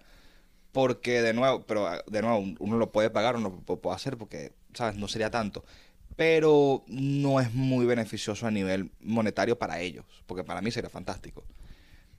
[0.73, 4.17] Porque de nuevo, pero ah, de nuevo, uno lo puede pagar, uno lo puede hacer
[4.17, 4.97] porque, ¿sabes?
[4.97, 5.65] No sería tanto.
[6.17, 10.05] Pero no es muy beneficioso a nivel monetario para ellos.
[10.27, 11.45] Porque para mí sería fantástico.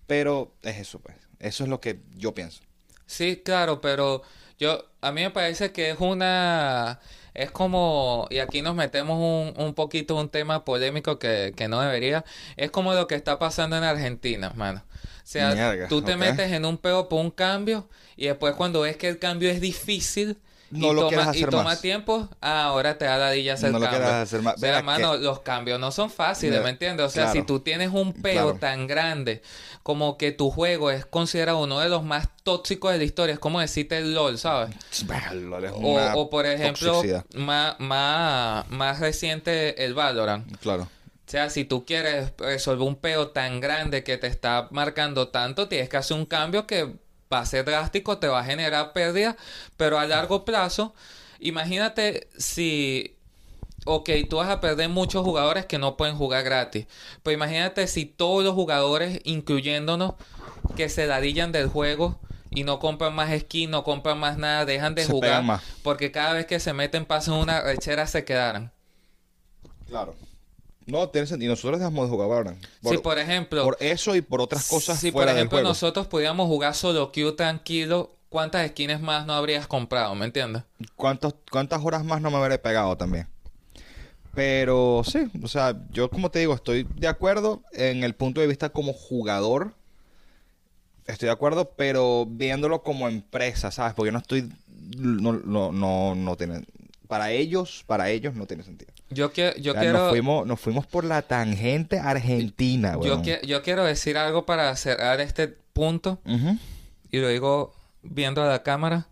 [0.08, 1.17] Pero es eso, pues.
[1.39, 2.62] Eso es lo que yo pienso.
[3.06, 4.21] Sí, claro, pero
[4.58, 6.99] yo a mí me parece que es una
[7.36, 11.82] es como y aquí nos metemos un, un poquito un tema polémico que, que no
[11.82, 12.26] debería,
[12.58, 14.84] es como lo que está pasando en Argentina, mano.
[14.89, 18.82] O sea, Mierda, tú te metes en un peo por un cambio y después cuando
[18.82, 20.38] ves que el cambio es difícil
[20.71, 21.82] No y lo toma, quieres y toma más.
[21.82, 24.01] tiempo, ah, ahora te da la dilla hacer No lo cambio.
[24.01, 24.56] quieras hacer más.
[24.56, 27.06] O sea, Verá mano, que- los cambios no son fáciles, ¿me entiendes?
[27.06, 27.39] O sea, claro.
[27.39, 28.58] si tú tienes un peo Claro.
[28.60, 29.41] tan grande
[29.84, 33.39] como que tu juego es considerado uno de los más tóxicos de la historia, es
[33.39, 34.75] como decirte el LOL, ¿sabes?
[35.34, 37.04] LOL es O, una o, por ejemplo,
[37.36, 40.58] más, más, más reciente el Valorant.
[40.60, 40.84] Claro.
[40.84, 45.67] O sea, si tú quieres resolver un peo tan grande que te está marcando tanto,
[45.67, 46.93] tienes que hacer un cambio que
[47.36, 49.38] va a ser drástico, te va a generar pérdida,
[49.78, 50.93] pero a largo plazo,
[51.39, 53.15] imagínate si,
[53.86, 56.88] ok, tú vas a perder muchos jugadores que no pueden jugar gratis,
[57.24, 60.13] pero imagínate si todos los jugadores, incluyéndonos,
[60.76, 62.19] que se ladillan del juego
[62.50, 66.34] y no compran más skin, no compran más nada, dejan de Se jugar porque cada
[66.34, 68.71] vez que se meten pasan una rechera se quedaran.
[69.88, 70.15] Claro.
[70.86, 71.52] No, tiene sentido.
[71.52, 72.65] Nosotros dejamos de jugar Valorant.
[72.84, 75.69] si por ejemplo, por eso y por otras cosas si por fuera del ejemplo juego.
[75.69, 80.13] nosotros pudiéramos jugar solo Q tranquilo, ¿cuántas skins más no habrías comprado?
[80.13, 80.63] ¿Me entiendes?
[80.95, 83.28] ¿Cuántos, ¿Cuántas horas más no me habré pegado también?
[84.36, 88.48] Pero sí, o sea, yo como te digo, estoy de acuerdo en el punto de
[88.48, 89.74] vista como jugador.
[91.08, 93.93] Estoy de acuerdo, pero viéndolo como empresa, ¿sabes?
[93.93, 94.52] Porque yo no estoy...
[94.98, 96.65] No, no, no, no tiene...
[97.08, 98.91] Para ellos, para ellos no tiene sentido.
[99.10, 99.98] Yo, que, yo O sea, quiero...
[100.00, 103.22] nos, fuimos, nos fuimos por la tangente argentina, Yo, weón.
[103.22, 106.20] que- yo quiero decir algo para cerrar este punto
[107.12, 109.08] y lo digo viendo a la cámara.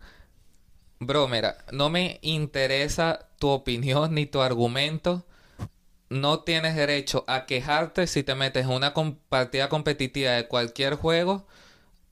[0.99, 5.25] Bro, mira, no me interesa tu opinión ni tu argumento.
[6.09, 10.95] No tienes derecho a quejarte si te metes en una com- partida competitiva de cualquier
[10.95, 11.45] juego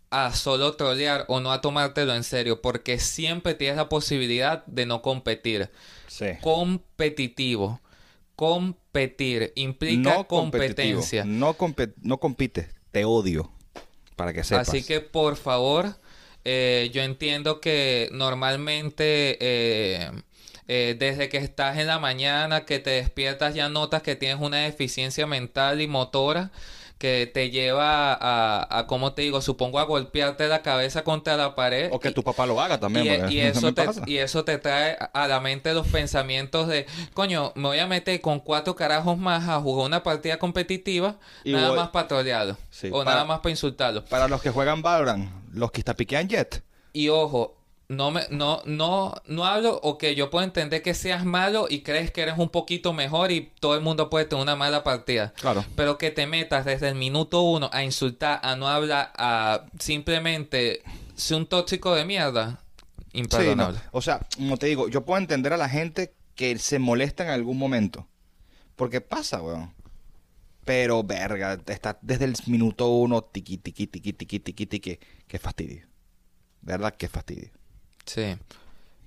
[0.10, 4.86] a solo trolear o no a tomártelo en serio, porque siempre tienes la posibilidad de
[4.86, 5.70] no competir.
[6.12, 6.26] Sí.
[6.42, 7.80] Competitivo.
[8.36, 11.24] Competir implica No competencia.
[11.24, 12.68] No, compe- no compites.
[12.92, 13.50] Te odio.
[14.18, 14.68] Para que sepas.
[14.68, 15.96] Así que por favor,
[16.44, 20.12] eh, yo entiendo que normalmente eh,
[20.68, 24.58] eh, desde que estás en la mañana, que te despiertas, ya notas que tienes una
[24.58, 26.52] deficiencia mental y motora
[27.02, 29.42] que te lleva a, a ¿cómo te digo?
[29.42, 31.90] Supongo a golpearte la cabeza contra la pared.
[31.92, 33.28] O que y- tu papá lo haga también.
[33.32, 34.04] y, y eso te, pasa.
[34.06, 36.86] y eso te trae a la mente los pensamientos de,
[37.16, 41.54] coño, me voy a meter con cuatro carajos más a jugar una partida competitiva, Y
[41.54, 42.58] nada voy- más para trolearlo.
[42.70, 44.06] Sí, o para- nada más para insultarlo.
[44.06, 46.62] Para los que juegan Valorant, los que piquean Jet.
[46.94, 47.58] Y ojo,
[47.92, 51.82] no me, no, no, no hablo, o que yo puedo entender que seas malo y
[51.82, 55.34] crees que eres un poquito mejor y todo el mundo puede tener una mala partida.
[55.34, 55.66] Claro.
[55.76, 60.84] Pero que te metas desde el minuto uno a insultar, a no hablar, a simplemente
[61.16, 62.64] ser un tóxico de mierda.
[63.12, 63.78] Sí, Imperdonable.
[63.78, 63.90] no.
[63.92, 67.32] O sea, como te digo, yo puedo entender a la gente que se molesta en
[67.32, 68.08] algún momento.
[68.78, 69.74] Porque pasa, weón.
[70.64, 75.00] Pero, verga, está desde el minuto uno, tiqui, tiqui, tiqui, tiqui, tiqui, tiqui.
[75.28, 75.88] Qué fastidio.
[76.62, 76.96] ¿Verdad?
[76.98, 77.52] Qué fastidio.
[78.14, 78.36] Sí.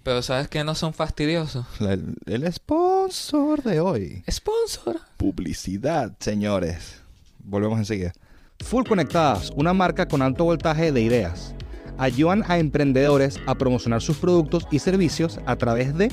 [0.02, 1.66] Pero ¿sabes qué no son fastidiosos?
[1.80, 4.24] El, el sponsor de hoy.
[4.30, 4.98] Sponsor.
[5.18, 7.02] Publicidad, señores.
[7.38, 8.14] Volvemos enseguida.
[8.60, 11.54] Full Conectadas, una marca con alto voltaje de ideas.
[11.98, 16.10] Ayudan a emprendedores a promocionar sus productos y servicios a través de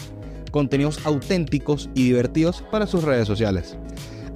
[0.52, 3.78] contenidos auténticos y divertidos para sus redes sociales.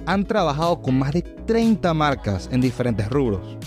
[0.06, 3.58] Han trabajado con más de 30 marcas en diferentes rubros.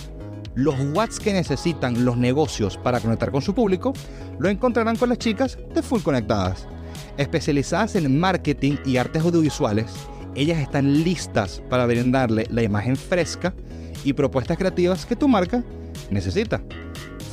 [0.59, 3.93] Los watts que necesitan los negocios para conectar con su público
[4.39, 6.67] lo encontrarán con las chicas de Full Conectadas.
[7.15, 9.85] Especializadas en marketing y artes audiovisuales,
[10.35, 13.53] ellas están listas para brindarle la imagen fresca
[14.03, 15.63] y propuestas creativas que tu marca
[16.11, 16.61] necesita.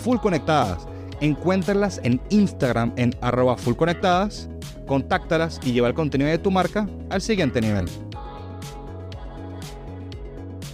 [0.05, 0.87] Full Conectadas.
[1.21, 4.49] Encuéntralas en Instagram en arroba fullconectadas,
[4.87, 7.87] contáctalas y lleva el contenido de tu marca al siguiente nivel.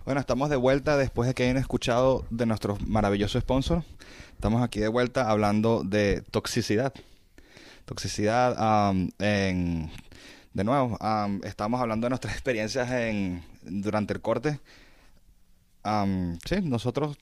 [0.04, 3.84] Bueno, estamos de vuelta después de que hayan escuchado de nuestro maravilloso sponsor.
[4.32, 6.92] Estamos aquí de vuelta hablando de toxicidad.
[7.84, 9.92] Toxicidad, am, en,
[10.54, 14.58] de nuevo, am, estamos hablando de nuestras experiencias en, durante el corte.
[15.84, 17.16] Am, sí, nosotros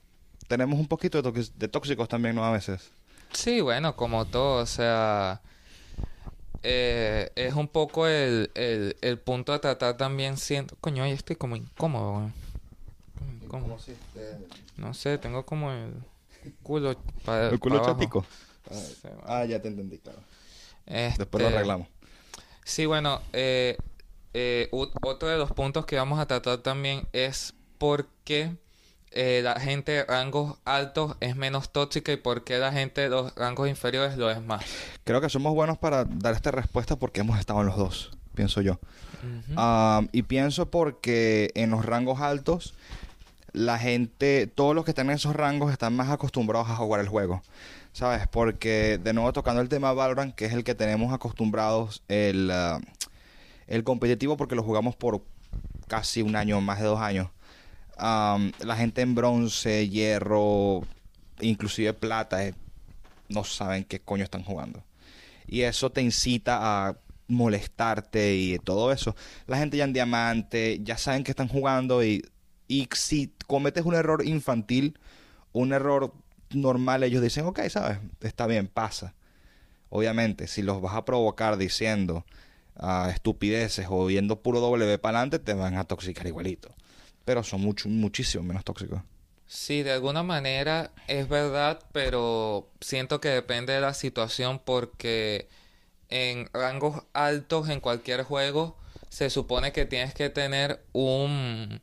[0.47, 2.43] tenemos un poquito de, tóxicos también, ¿no?
[2.43, 2.89] A veces.
[3.31, 5.39] Sí, bueno, como todo, o sea,
[6.63, 11.35] eh, es un poco el, el, el punto de tratar también siendo, coño, ahí estoy
[11.35, 12.50] como incómodo, weón.
[13.51, 13.77] Como.
[14.77, 15.93] No sé, tengo como el
[16.63, 18.25] culo para El culo chatico.
[19.03, 19.21] Bueno.
[19.25, 20.19] Ah, ya te entendí, claro.
[20.85, 21.87] Este, Después lo arreglamos.
[22.63, 23.77] Sí, bueno, eh,
[24.33, 28.55] eh, otro de los puntos que vamos a tratar también es por qué
[29.11, 33.09] eh, la gente de rangos altos es menos tóxica y por qué la gente de
[33.09, 34.63] los rangos inferiores lo es más.
[35.03, 38.61] Creo que somos buenos para dar esta respuesta porque hemos estado en los dos, pienso
[38.61, 38.79] yo.
[39.55, 42.73] Ah, y pienso porque en los rangos altos,
[43.53, 47.07] la gente, todos los que están en esos rangos están más acostumbrados a jugar el
[47.07, 47.41] juego.
[47.93, 48.27] ¿Sabes?
[48.27, 52.79] Porque, de nuevo, tocando el tema Valorant, que es el que tenemos acostumbrados, el, ah,
[53.67, 55.21] el competitivo, porque lo jugamos por
[55.87, 57.27] casi un año, más de dos años.
[57.97, 60.81] La gente en bronce, hierro,
[61.41, 62.55] inclusive plata, eh,
[63.29, 64.83] no saben qué coño están jugando.
[65.47, 69.15] Y eso te incita a molestarte y todo eso.
[69.47, 72.23] La gente ya en diamante, ya saben que están jugando y,
[72.71, 74.97] y si cometes un error infantil,
[75.51, 76.13] un error
[76.51, 79.13] normal, ellos dicen, ok, sabes, está bien, pasa.
[79.89, 82.23] Obviamente, si los vas a provocar diciendo
[82.77, 86.73] ah, estupideces o viendo puro W para adelante, te van a toxicar igualito.
[87.25, 89.01] Pero son mucho, muchísimo menos tóxicos.
[89.47, 95.49] Sí, de alguna manera es verdad, pero siento que depende de la situación porque
[96.07, 98.77] en rangos altos en cualquier juego
[99.09, 101.81] se supone que tienes que tener un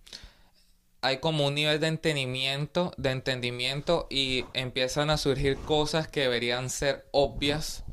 [1.01, 6.71] hay como un nivel de entendimiento, de entendimiento y empiezan a surgir cosas que deberían
[6.71, 7.85] ser obvias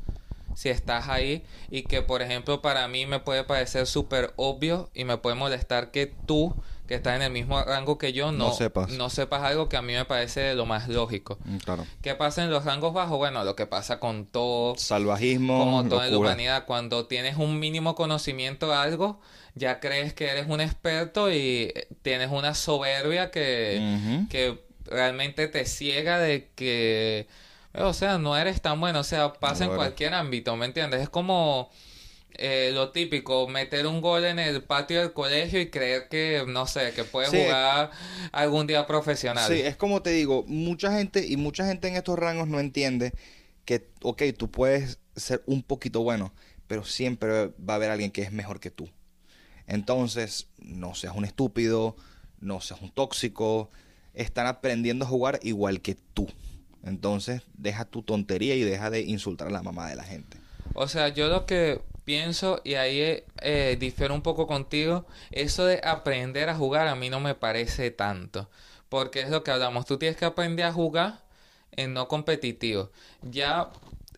[0.54, 5.04] si estás ahí y que por ejemplo para mí me puede parecer súper obvio y
[5.04, 6.54] me puede molestar que tú
[6.86, 8.90] que estás en el mismo rango que yo no, No sepas.
[8.90, 11.38] no sepas algo que a mí me parece lo más lógico.
[11.44, 11.86] Mm, Claro.
[12.02, 13.18] ¿Qué pasa en los rangos bajos?
[13.18, 17.94] Bueno, lo que pasa con todo, Salvajismo, como toda la humanidad, cuando tienes un mínimo
[17.94, 19.20] conocimiento de algo,
[19.54, 25.64] ya crees que eres un experto y eh, tienes una soberbia que, que realmente te
[25.66, 27.26] ciega de que,
[27.74, 31.00] o sea, no eres tan bueno, o sea, pasa en cualquier ámbito, ¿me entiendes?
[31.02, 31.70] Es como
[32.38, 36.66] eh, lo típico, meter un gol en el patio del colegio y creer que, no
[36.66, 37.38] sé, que puedes Sí.
[37.42, 37.90] jugar
[38.32, 39.50] algún día profesional.
[39.52, 43.12] Sí, es como te digo, mucha gente y mucha gente en estos rangos no entiende
[43.64, 46.32] que, ok, tú puedes ser un poquito bueno,
[46.66, 48.88] pero siempre va a haber alguien que es mejor que tú.
[49.66, 51.96] Entonces, no seas un estúpido,
[52.40, 53.70] no seas un tóxico,
[54.14, 56.28] están aprendiendo a jugar igual que tú.
[56.84, 60.38] Entonces, deja tu tontería y deja de insultar a la mamá de la gente.
[60.74, 65.82] O sea, yo lo que pienso, y ahí eh, difiero un poco contigo, eso de
[65.84, 68.48] aprender a jugar a mí no me parece tanto.
[68.88, 71.24] Porque es lo que hablamos, tú tienes que aprender a jugar
[71.72, 72.90] en no competitivo.
[73.22, 73.68] Ya,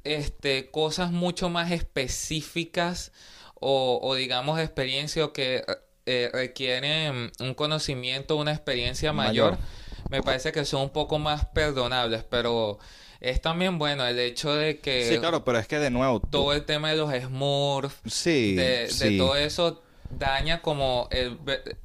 [0.05, 3.11] este, cosas mucho más específicas
[3.55, 5.64] o, o digamos experiencias que
[6.07, 9.66] eh, requieren un conocimiento, una experiencia mayor, Mayor.
[10.11, 12.79] me parece que son un poco más perdonables, pero
[13.20, 16.28] es también bueno el hecho de que Sí, claro, pero es que de nuevo, tú-
[16.28, 21.37] todo el tema de los Smurfs, sí, de, todo eso daña como el,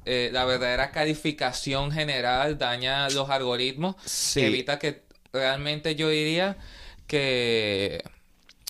[0.06, 4.40] eh, la verdadera calificación general, daña los algoritmos, Sí.
[4.40, 6.56] que evita que realmente yo diría
[7.06, 8.02] que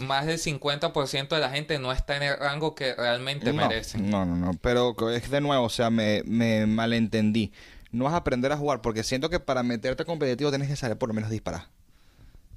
[0.02, 4.10] más del 50% de la gente no está en el rango que realmente no, merecen.
[4.10, 4.52] No, no, no.
[4.60, 7.52] Pero es de nuevo, o sea, me, me malentendí.
[7.92, 10.98] No vas a aprender a jugar porque siento que para meterte competitivo tienes que saber
[10.98, 11.68] por lo menos disparar.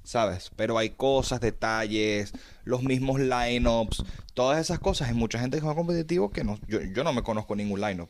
[0.08, 0.52] ¿Sabes?
[0.56, 2.32] Pero hay cosas, detalles,
[2.64, 5.10] los mismos lineups, todas esas cosas.
[5.10, 8.10] Hay mucha gente que juega competitivo que no, yo, yo no me conozco ningún lineup.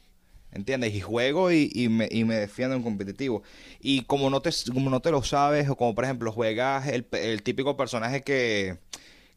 [0.52, 0.94] ¿Entiendes?
[0.94, 3.42] Y juego y, y me, y me defiendo en competitivo.
[3.80, 7.08] Y como no te, como no te lo sabes, o como por ejemplo juegas el,
[7.14, 8.78] el típico personaje que,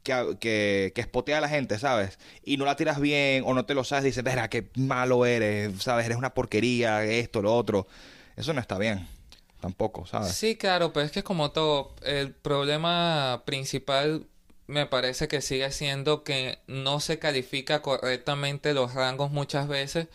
[0.02, 2.18] que, que, que spotea a la gente, ¿sabes?
[2.44, 5.82] Y no la tiras bien o no te lo sabes, dices, verá, qué malo eres,
[5.82, 6.04] ¿sabes?
[6.04, 7.86] Eres una porquería, esto, lo otro.
[8.36, 9.08] Eso no está bien,
[9.60, 10.32] tampoco, ¿sabes?
[10.32, 14.26] Sí, claro, pero es que como todo, el problema principal
[14.66, 20.08] me parece que sigue siendo que no se califica correctamente los rangos muchas veces,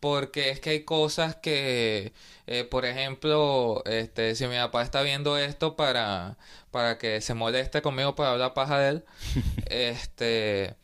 [0.00, 2.12] porque es que hay cosas que,
[2.46, 6.38] eh, por ejemplo, este, si mi papá está viendo esto para,
[6.70, 9.04] para que se moleste conmigo para hablar paja de él,
[9.66, 10.76] este,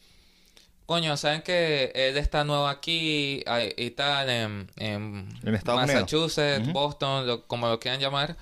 [0.86, 3.42] coño, saben que él está nuevo aquí
[3.76, 6.02] y tal, en, en En Estados Unidos.
[6.02, 6.72] Massachusetts.
[6.72, 8.36] Boston, lo- como lo quieran llamar.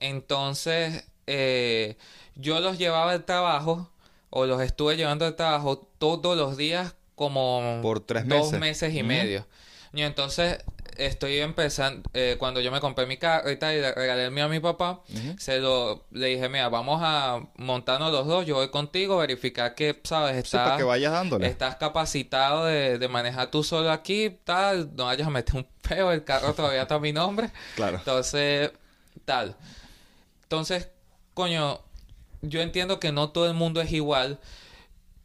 [0.00, 1.96] Entonces, eh,
[2.34, 3.90] yo los llevaba al trabajo,
[4.30, 8.60] o los estuve llevando al trabajo todos los días como Por tres dos meses.
[8.60, 9.46] meses y medio.
[9.94, 10.58] Y entonces
[10.96, 14.48] estoy empezando, eh, cuando yo me compré mi carro y le regalé el mío a
[14.48, 15.00] mi papá,
[15.38, 20.00] se lo, le dije, mira, vamos a montarnos los dos, yo voy contigo, verificar que,
[20.04, 21.46] sabes, Sí, para estás, que vayas dándole.
[21.46, 26.12] estás capacitado de, de manejar tú solo aquí, tal, no vayas a meter un peo,
[26.12, 27.50] el carro todavía está a mi nombre.
[27.76, 27.98] Claro.
[27.98, 28.70] Entonces,
[29.24, 29.56] tal.
[30.44, 30.88] Entonces,
[31.34, 31.80] coño,
[32.42, 34.38] yo entiendo que no todo el mundo es igual,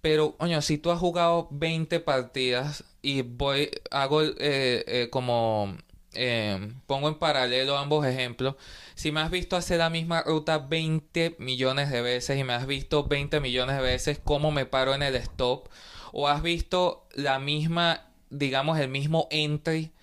[0.02, 5.78] pero, coño, si tú has jugado 20 partidas y voy, hago eh, eh, como,
[6.14, 8.56] eh, pongo en paralelo ambos ejemplos,
[8.96, 12.68] si me has visto hacer la misma ruta 20 millones de veces y me has
[12.68, 15.70] visto 20 millones de veces cómo me paro en el stop,
[16.12, 19.94] o has visto la misma, digamos, el mismo entry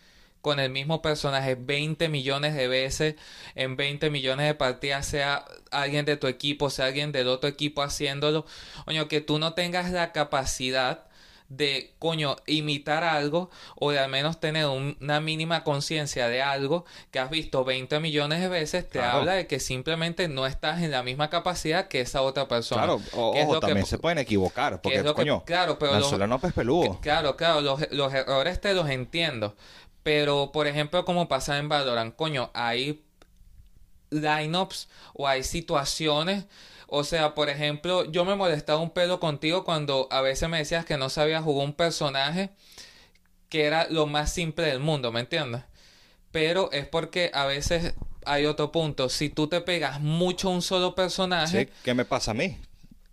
[0.41, 3.17] con el mismo personaje 20 millones de veces
[3.55, 7.83] en 20 millones de partidas, sea alguien de tu equipo, sea alguien del otro equipo
[7.83, 8.47] haciéndolo,
[8.87, 11.05] coño, que tú no tengas la capacidad
[11.49, 16.85] de, coño, imitar algo o de al menos tener un- una mínima conciencia de algo
[17.11, 19.19] que has visto 20 millones de veces, te Claro.
[19.19, 22.83] habla de que simplemente no estás en la misma capacidad que esa otra persona.
[22.85, 25.23] Claro, o- ¿Qué es ojo, que- también se pueden equivocar, que porque, es lo que-
[25.23, 26.99] coño, claro, pero los- no peludo.
[27.01, 29.55] Claro, claro, los, los errores te los entiendo.
[30.03, 33.03] Pero, por ejemplo, como pasa en Valorant, coño, hay
[34.11, 36.45] lineups o hay situaciones.
[36.87, 40.85] O sea, por ejemplo, yo me molestaba un pelo contigo cuando a veces me decías
[40.85, 42.51] que no sabías jugar un personaje
[43.49, 45.63] que era lo más simple del mundo, ¿me entiendes?
[46.31, 47.95] Pero es porque a veces
[48.27, 49.09] hay otro punto.
[49.09, 52.59] Si tú te pegas mucho a un solo personaje, Sí, ¿qué me pasa a mí?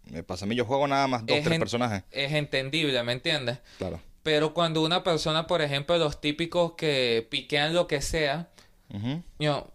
[0.06, 2.04] Me pasa a mí, yo juego nada más dos, es, tres personajes.
[2.12, 3.60] es entendible, ¿me entiendes?
[3.78, 4.00] Claro.
[4.24, 8.50] Pero cuando una persona, por ejemplo, los típicos que piquean lo que sea.
[9.40, 9.68] Ño,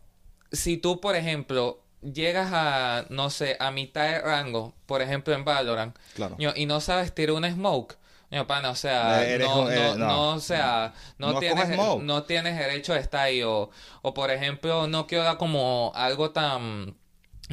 [0.52, 5.44] si tú, por ejemplo, llegas a, no sé, a mitad de rango, por ejemplo, en
[5.44, 6.36] Valorant, Claro.
[6.38, 7.96] y no sabes tirar un smoke,
[8.46, 10.06] pana, o sea, Eres no, no, no.
[10.06, 11.68] no, o sea, no, No tienes,
[12.02, 13.70] no tienes derecho de estar ahí, o,
[14.02, 16.96] o por ejemplo, no quiero dar como algo tan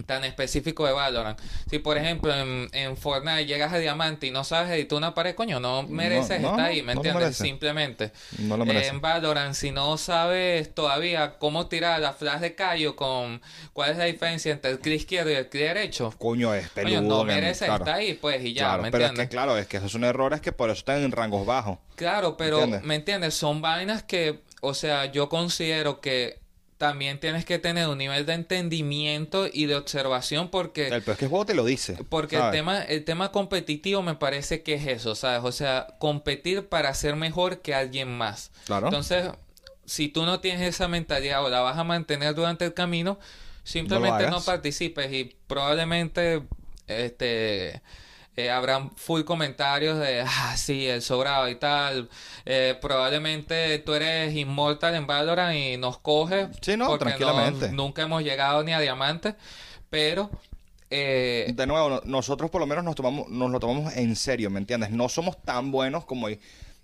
[0.06, 1.40] tan específico de Valorant.
[1.70, 5.36] Si por ejemplo en, en Fortnite llegas a diamante y no sabes editar una pared,
[5.36, 7.22] coño, no mereces no, estar ahí, ¿me no entiendes?
[7.22, 7.38] mereces.
[7.46, 8.12] Simplemente.
[8.40, 8.90] No lo Eh, merece.
[8.90, 13.42] en Valorant, si no sabes todavía cómo tirar la flash de callo con
[13.74, 16.96] cuál es la diferencia entre el clic izquierdo y el clic derecho, Coño, es peludo.
[16.96, 17.84] coño, no mereces claro.
[17.84, 20.04] estar ahí, pues, y ya, Claro, ¿me pero es que claro, es que esos son
[20.04, 21.78] errores que por eso están en rangos bajos.
[21.96, 22.84] Claro, pero, ¿Entiendes?
[22.84, 23.34] ¿me entiendes?
[23.36, 26.40] Son vainas que, o sea, yo considero que
[26.78, 30.88] también tienes que tener un nivel de entendimiento y de observación porque...
[30.88, 31.98] El peor es que el juego te lo dice.
[32.10, 35.42] Porque el tema, el tema competitivo me parece que es eso, ¿sabes?
[35.44, 38.52] O sea, competir para ser mejor que alguien más.
[38.66, 38.88] Claro.
[38.88, 39.26] Entonces,
[39.86, 43.20] si tú no tienes esa mentalidad o la vas a mantener durante el camino,
[43.64, 44.46] simplemente no, hagas.
[44.46, 46.44] participes y probablemente
[46.88, 47.82] este
[48.36, 52.10] eh, habrán full comentarios de ah sí el sobrado y tal
[52.46, 57.72] Eh, probablemente tú eres inmortal en Valorant y nos coges Sí, no, porque tranquilamente.
[57.72, 59.36] nunca hemos llegado ni a diamante
[59.90, 60.30] pero
[60.90, 64.50] eh, De nuevo, no- nosotros por lo menos nos tomamos, nos lo tomamos en serio,
[64.52, 64.92] ¿me entiendes?
[64.92, 66.28] No somos tan buenos como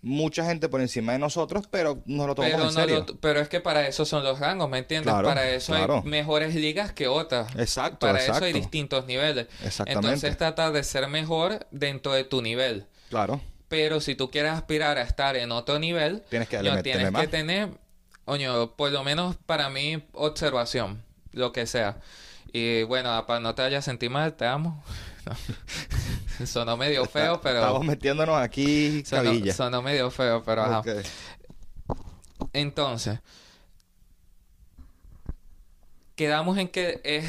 [0.01, 3.05] mucha gente por encima de nosotros, pero nos lo tomamos Pero, en no serio.
[3.07, 5.11] lo- pero es que para eso son los rangos, ¿me entiendes?
[5.11, 6.01] Claro, para eso claro.
[6.03, 7.53] hay mejores ligas que otras.
[7.57, 9.47] Exacto, Para eso hay distintos niveles.
[9.63, 10.07] Exactamente.
[10.07, 12.85] Entonces trata de ser mejor dentro de tu nivel.
[13.09, 13.41] Claro.
[13.67, 17.21] Pero si tú quieres aspirar a estar en otro nivel, Tienes que tienes más.
[17.21, 17.69] que tener,
[18.25, 21.97] oño, por lo menos para mí, observación, lo que sea.
[22.53, 24.81] Y bueno, para no te vayas a sentir mal, te amo.
[25.25, 25.33] No.
[26.45, 27.59] Sonó medio feo, pero...
[27.59, 29.53] Estamos metiéndonos aquí Sonó, cabilla.
[29.53, 30.81] sonó medio feo, pero ajá.
[32.53, 33.19] Entonces,
[36.15, 37.25] quedamos en que es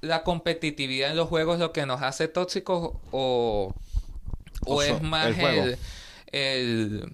[0.00, 3.74] la competitividad en los juegos lo que nos hace tóxicos o,
[4.64, 5.62] o, O es so- más el juego.
[5.64, 5.78] el,
[6.32, 7.12] el-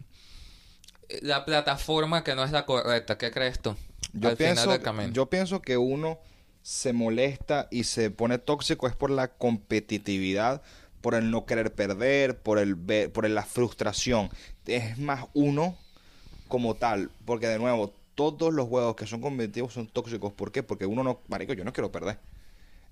[1.22, 3.16] la plataforma que no es la correcta.
[3.16, 3.76] ¿Qué crees tú?
[4.12, 5.12] Yo al pienso, final del camino.
[5.12, 6.18] yo pienso que uno
[6.62, 10.62] se molesta y se pone tóxico es por la competitividad,
[11.00, 12.76] por el no querer perder, por el
[13.10, 14.30] por la frustración.
[14.66, 15.76] Es más uno
[16.48, 20.32] como tal, porque de nuevo, todos los juegos que son competitivos son tóxicos.
[20.32, 20.62] ¿Por qué?
[20.62, 22.18] Porque uno no, marico, yo no quiero perder.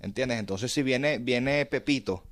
[0.00, 0.38] ¿Entiendes?
[0.38, 2.22] Entonces si viene viene Pepito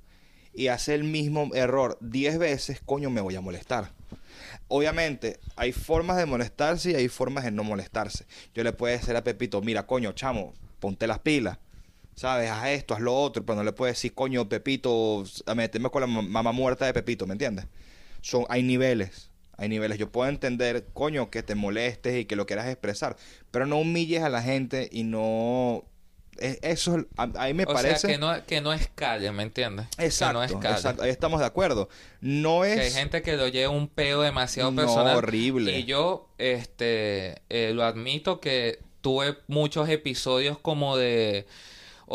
[0.53, 3.91] y hace el mismo error 10 veces, coño, me voy a molestar.
[4.67, 8.25] Obviamente, hay formas de molestarse y hay formas de no molestarse.
[8.53, 11.57] Yo le puedo decir a Pepito, mira, coño, chamo, ponte las pilas.
[12.15, 12.49] ¿Sabes?
[12.49, 13.45] Haz esto, haz lo otro.
[13.45, 16.93] Pero no le puedo decir, coño, Pepito, a meterme con la ma- mamá muerta de
[16.93, 17.65] Pepito, ¿me entiendes?
[18.21, 19.29] Son, hay niveles.
[19.57, 19.97] Hay niveles.
[19.97, 23.15] Yo puedo entender, coño, que te molestes y que lo quieras expresar.
[23.51, 25.83] Pero no humilles a la gente y no...
[26.37, 27.99] es- Eso, es- a, a mí me o parece...
[27.99, 29.85] sea, que no, que no escale, ¿me entiendes?
[29.99, 30.75] Exacto, que no escale.
[30.75, 31.03] exacto.
[31.03, 31.87] Ahí estamos de acuerdo.
[32.21, 32.75] No es...
[32.75, 35.17] Que hay gente que lo lleva un peo demasiado No, personal.
[35.17, 35.77] horrible.
[35.77, 41.45] Y yo, este, eh, lo admito que tuve muchos episodios como de,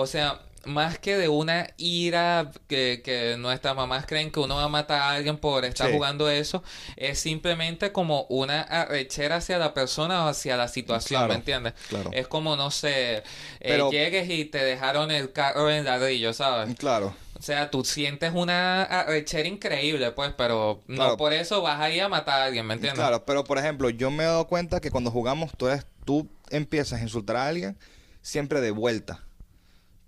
[0.00, 4.64] o sea, más que de una ira que, que nuestras mamás creen que uno va
[4.64, 5.94] a matar a alguien por estar Sí.
[5.94, 6.62] jugando eso,
[6.96, 11.72] es simplemente como una arrechera hacia la persona o hacia la situación, Claro, ¿me entiendes?
[11.88, 12.10] claro.
[12.12, 13.22] Es como, no sé,
[13.60, 16.74] eh, llegues y te dejaron el carro en ladrillo, ¿sabes?
[16.76, 17.14] Claro.
[17.38, 21.10] O sea, tú sientes una arrechera increíble, pues, pero Claro.
[21.12, 22.98] no por eso vas a ir a matar a alguien, ¿me entiendes?
[23.00, 26.28] Claro, pero por ejemplo, yo me he dado cuenta que cuando jugamos, tú, eres- tú
[26.50, 27.78] empiezas a insultar a alguien
[28.22, 29.24] siempre de vuelta.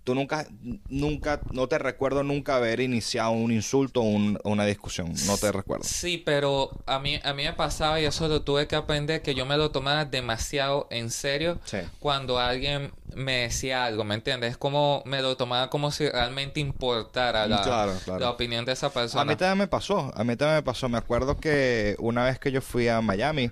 [0.03, 0.47] Tú nunca,
[0.89, 5.13] nunca, no te recuerdo nunca haber iniciado un insulto o un- una discusión.
[5.27, 5.83] No te recuerdo.
[5.83, 9.35] Sí, pero a mí, a mí me pasaba y eso lo tuve que aprender que
[9.35, 11.77] yo me lo tomaba demasiado en serio Sí.
[11.99, 14.51] cuando alguien me decía algo, ¿me entiendes?
[14.51, 18.19] Es como me lo tomaba como si realmente importara la, Claro, claro.
[18.19, 19.21] la opinión de esa persona.
[19.21, 20.89] A mí también me pasó, a mí también me pasó.
[20.89, 23.51] Me acuerdo que una vez que yo fui a Miami,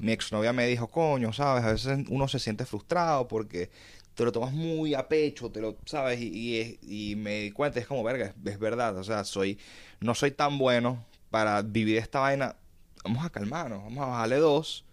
[0.00, 3.70] mi exnovia me dijo, coño, sabes, a veces uno se siente frustrado porque
[4.14, 7.80] te lo tomas muy a pecho, te lo, sabes, y, y, y me di cuenta,
[7.80, 9.58] es como, verga, es, es verdad, o sea, soy,
[10.00, 12.56] no soy tan bueno para vivir esta vaina.
[13.02, 14.84] Vamos a calmarnos, vamos a bajarle dos,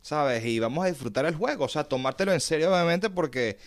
[0.00, 0.44] ¿sabes?
[0.44, 3.58] Y vamos a disfrutar el juego, o sea, tomártelo en serio, obviamente, porque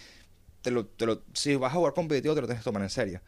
[0.61, 2.89] te lo, te lo, si vas a jugar competitivo, te lo tienes que tomar en
[2.89, 3.21] serio.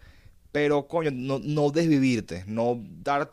[0.52, 3.30] Pero, coño, no, no desvivirte, no dar,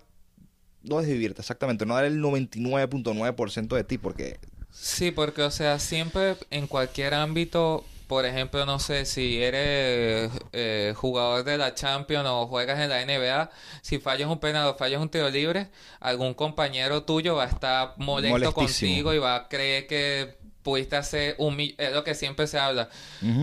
[0.83, 4.39] no desvivirte, exactamente, no dar el 99.9% de ti, porque,
[4.75, 10.93] Sí, porque, o sea, siempre en cualquier ámbito por ejemplo, no sé, si eres eh,
[10.97, 13.51] jugador de la Champions o juegas en la NBA,
[13.83, 15.69] si fallas un penal o fallas un tiro libre,
[16.01, 21.37] algún compañero tuyo va a estar molesto contigo y va a creer que pudiste hacer
[21.39, 22.89] un es lo que siempre se habla.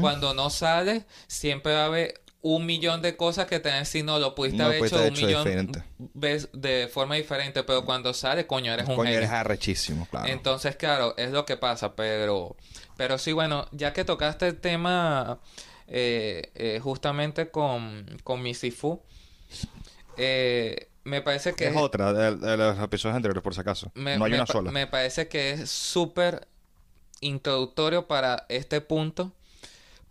[0.01, 4.19] Cuando no sales, siempre va a haber un millón de cosas que tenés si no
[4.19, 5.83] lo pudiste No haber hecho un millón diferente.
[5.97, 9.17] ves de forma diferente, pero cuando sales, coño, eres un Coño, genio.
[9.19, 10.27] eres arrechísimo, claro.
[10.27, 12.55] Entonces, claro, es lo que pasa, pero,
[12.97, 15.39] pero sí, bueno, ya que tocaste el tema
[15.87, 19.01] eh, eh, justamente con, con mi Sifu,
[20.17, 23.91] eh, me parece que es otra de, de los episodios anteriores, por si acaso.
[23.95, 24.71] me, no hay una sola.
[24.71, 26.47] me parece que es súper
[27.21, 29.33] introductorio para este punto.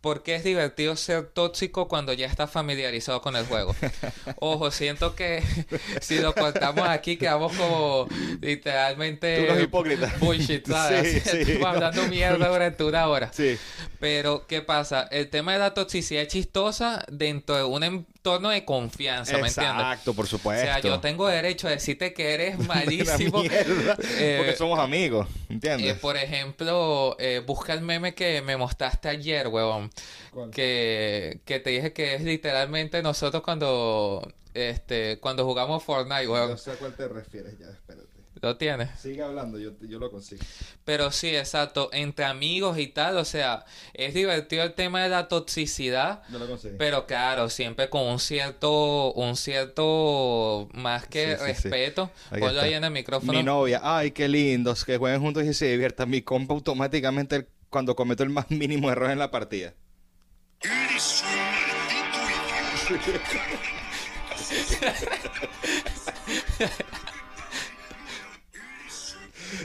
[0.01, 3.77] Porque es divertido ser tóxico cuando ya estás familiarizado con el juego.
[4.41, 5.43] Ojo, siento que
[6.01, 8.09] si lo contamos aquí quedamos como
[8.41, 10.19] literalmente Tú hipócritas.
[10.19, 11.23] bullshit, ¿sabes?
[11.25, 11.61] Sí, sí.
[11.65, 13.31] Hablando mierda durante una hora.
[13.33, 13.59] Sí.
[13.99, 15.07] Pero, ¿qué pasa?
[15.11, 19.75] El tema de la toxicidad es chistosa dentro de un entorno de confianza, ¿me entiendes?
[19.75, 20.65] Exacto, por O supuesto.
[20.65, 23.41] sea, yo tengo derecho a decirte que eres malísimo.
[23.43, 25.91] Mierda, Eh, porque somos amigos, ¿entiendes?
[25.93, 29.90] Eh, por ejemplo, eh, busca el meme que me mostraste ayer, huevón.
[30.33, 30.51] ¿Cuál?
[30.51, 36.59] Que, que te dije que es literalmente nosotros cuando este cuando jugamos Fortnite, huevón.
[36.59, 38.09] sé a cuál te refieres ya, espérate.
[38.43, 38.89] ¿Lo tienes?
[38.99, 40.41] Sigue hablando, yo, yo lo consigo.
[40.87, 41.91] Pero sí, exacto.
[41.93, 46.23] Entre amigos y tal, o sea, es divertido el tema de la toxicidad.
[46.33, 46.77] Yo lo consigo.
[46.79, 51.47] Pero claro, siempre con un cierto, un cierto más que Sí, sí, sí.
[51.69, 52.11] respeto.
[52.31, 52.63] Ahí Ponlo está.
[52.63, 53.33] ahí en el micrófono.
[53.35, 56.09] Mi novia, ay, qué lindos, que jueguen juntos y se diviertan.
[56.09, 59.73] Mi compa automáticamente cuando cometo el más mínimo error en la partida.
[60.61, 63.31] Eres un maldito.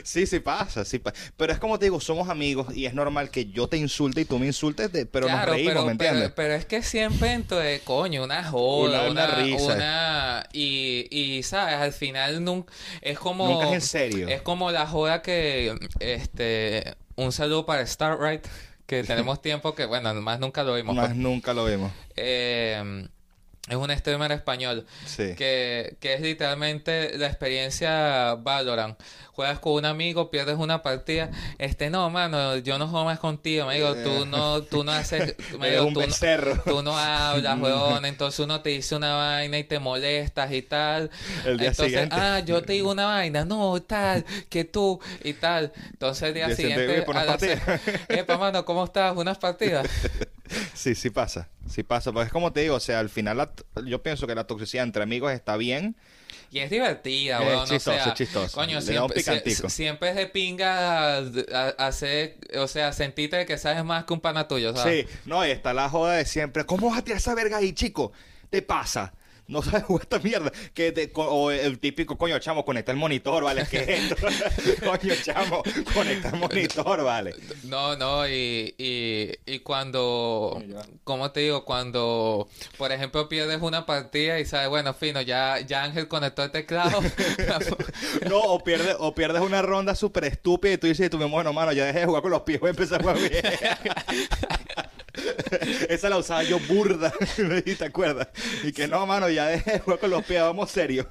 [0.02, 1.16] Sí, sí pasa, sí pasa.
[1.36, 4.24] Pero es como te digo, somos amigos y es normal que yo te insulte y
[4.24, 6.22] tú me insultes, de- pero Claro, nos reímos, pero, ¿me entiendes?
[6.22, 9.74] Pero, pero es que siempre de coño, una joda, Una- una una, risa.
[9.74, 14.28] una- y, y sabes, al final nunca es como Nunca es en serio.
[14.28, 18.46] Es como la joda que este un saludo para Starlight,
[18.86, 20.94] que tenemos tiempo que bueno, más nunca lo vimos.
[20.94, 21.16] Más pues.
[21.16, 21.92] nunca lo vimos.
[22.14, 23.08] Eh,
[23.68, 25.34] es un streamer español Sí.
[25.36, 28.98] que, que es literalmente la experiencia Valorant.
[29.32, 31.30] Juegas con un amigo, pierdes una partida.
[31.58, 35.34] Este, no, mano, yo no juego más contigo, me digo, tú no, tú no haces,
[35.60, 39.58] me digo, un tú, no, tú no hablas, weón, entonces uno te dice una vaina
[39.58, 41.10] y te molestas y tal.
[41.44, 42.16] El día entonces, siguiente.
[42.18, 45.72] ah, yo te digo una vaina, no, tal, que tú y tal.
[45.92, 47.80] Entonces el día Día siguiente, siguiente, "Oye, por una a las partida".
[47.84, 49.14] seis, Epa, mano, ¿cómo estás?
[49.16, 49.86] ¿Unas partidas?
[50.74, 51.48] Sí, sí pasa.
[51.68, 52.12] Sí pasa.
[52.12, 53.52] Pues es como te digo, o sea, al final la-
[53.84, 55.96] yo pienso que la toxicidad entre amigos está bien.
[56.50, 57.58] Y es divertida, Es weón.
[57.62, 58.54] o chistoso, sea, es chistoso.
[58.54, 59.68] Coño, siempre, sie- picantico.
[59.68, 61.18] siempre es de pinga
[61.78, 65.06] hacer, o sea, sentirte que sabes más que un pana tuyo, ¿sabes?
[65.08, 66.64] Sí, no, y está la joda de siempre.
[66.64, 68.12] ¿Cómo vas a tirar esa verga ahí, chico?
[68.50, 69.12] ¿Te pasa?
[69.48, 70.50] No sabes jugar esta mierda.
[70.74, 73.64] Que te- co- o el típico, coño, chamo, conecta el monitor, ¿vale?
[73.70, 74.16] ¿Qué es esto?
[74.84, 75.62] coño, chamo,
[75.94, 77.34] conecta el monitor, ¿vale?
[77.64, 80.62] No, no, y, y, y cuando.
[81.04, 81.64] ¿cómo te digo?
[81.64, 86.50] Cuando, por ejemplo, pierdes una partida y sabes, bueno, fino, ya, ya Ángel conectó el
[86.50, 87.00] teclado.
[88.28, 91.72] No, o pierdes, o pierdes una ronda súper estúpida y tú dices, tú, bueno, mano,
[91.72, 93.42] ya dejé de jugar con los pies, voy a empezar a jugar bien.
[95.88, 97.12] Esa la usaba yo burda,
[97.78, 98.28] ¿te acuerdas?
[98.62, 101.06] Y que no, mano, ya dejé de jugar con los pies, vamos serio.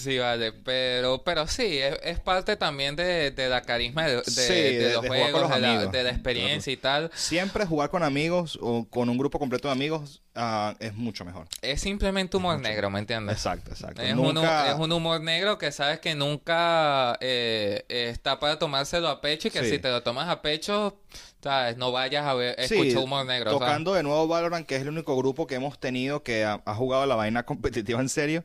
[0.00, 4.24] Sí, vale, pero, pero sí, es, es parte también de, de la carisma de, de-
[4.24, 5.92] Sí, de de- los juegos, los de la, amigos.
[5.92, 7.10] de la experiencia y tal.
[7.14, 11.46] Siempre jugar con amigos o con un grupo completo de amigos ah, es mucho mejor.
[11.60, 13.36] Es simplemente humor negro, ¿me entiendes?
[13.36, 14.00] Exacto, exacto.
[14.02, 19.08] Es, un, Nunca- es un humor negro que sabes que nunca eh, está para tomárselo
[19.08, 19.70] a pecho y que Sí.
[19.70, 20.96] si te lo tomas a pecho,
[21.42, 23.50] sabes, no vayas a ver, Sí, escuchar humor negro.
[23.50, 23.60] ¿sabes?
[23.66, 26.74] Tocando de nuevo Valorant, que es el único grupo que hemos tenido que ha, ha
[26.74, 28.44] jugado la vaina competitiva en serio.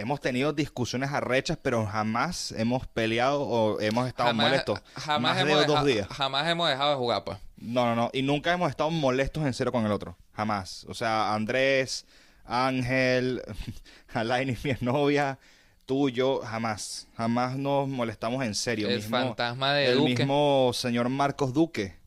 [0.00, 4.80] Hemos tenido discusiones arrechas, pero jamás hemos peleado o hemos estado molestos.
[4.94, 6.08] jamás más de hemos dos deja- días.
[6.08, 7.38] Jamás hemos dejado de jugar, pues.
[7.58, 8.10] No, no, no.
[8.12, 10.16] Y nunca hemos estado molestos en serio con el otro.
[10.32, 10.84] Jamás.
[10.88, 12.06] O sea, Andrés,
[12.46, 13.42] Ángel,
[14.14, 15.38] Alain, mi novia,
[15.86, 17.06] tú, yo, jamás.
[17.16, 18.88] Jamás nos molestamos en serio.
[18.88, 20.14] El Mismo- fantasma de el Duque.
[20.16, 21.98] mismo señor Marcos Duque.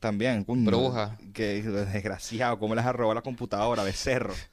[0.00, 0.44] También.
[0.46, 1.16] Bruja.
[1.34, 2.58] Que desgraciado.
[2.58, 3.82] ¿Cómo les ha robado la computadora?
[3.82, 4.34] Becerro.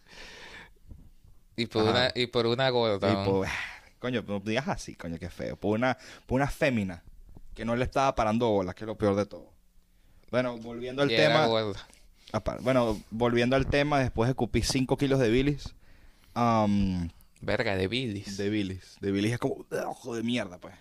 [1.57, 1.91] Y por, Ajá.
[1.91, 3.11] una, y por una gorda.
[3.11, 3.47] Y por-
[3.99, 5.55] coño, no digas así, coño, qué feo.
[5.57, 7.03] Por una, por una fémina
[7.53, 9.51] que no le estaba parando bolas, que es lo peor de todo.
[10.31, 11.47] Bueno, volviendo al Y tema.
[12.61, 15.73] Bueno, volviendo al tema, después de escupir 5 kilos de bilis.
[16.33, 17.09] am,
[17.41, 18.37] Verga, de bilis.
[18.37, 18.97] de bilis.
[18.99, 20.73] De bilis es como ojo de mierda, pues.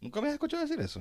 [0.00, 1.00] ¿Nunca me has escuchado decir eso?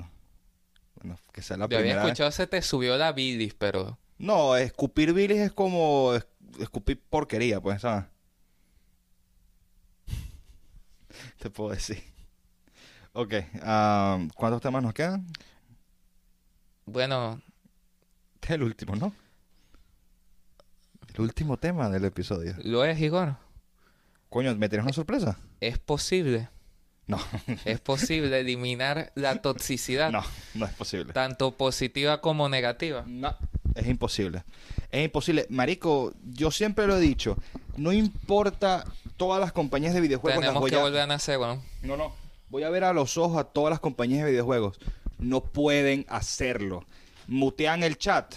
[0.95, 2.11] Bueno, que sea la Yo había primera vez.
[2.11, 3.97] escuchado se te subió la bilis, pero...
[4.17, 6.27] No, escupir bilis es como es-
[6.59, 8.05] escupir porquería, pues, ¿sabes?
[11.39, 12.03] Te puedo decir.
[13.13, 13.33] Ok,
[14.35, 15.25] ¿cuántos temas nos quedan?
[16.85, 17.41] Bueno,
[18.35, 19.13] Este es el último, ¿no?
[21.15, 22.55] El último tema del episodio.
[22.63, 23.35] lo es, Igor.
[24.29, 25.37] Coño, ¿me tienes una sorpresa?
[25.59, 26.49] Es posible.
[27.07, 27.17] No,
[27.65, 30.23] Es posible eliminar la toxicidad, no,
[30.53, 31.11] no es posible.
[31.11, 33.03] tanto positiva como negativa.
[33.07, 33.35] No,
[33.73, 34.43] es imposible.
[34.91, 35.47] Es imposible.
[35.49, 37.35] Marico, yo siempre lo he dicho.
[37.77, 38.85] No importa
[39.19, 40.37] todas las compañías de videojuegos.
[40.37, 41.61] las Tenemos voy que a- volver a nacer, bueno.
[41.83, 42.11] No, no.
[42.49, 44.79] Voy a ver a los ojos a todas las compañías de videojuegos.
[45.19, 46.83] No pueden hacerlo.
[47.27, 48.33] Mutean el chat.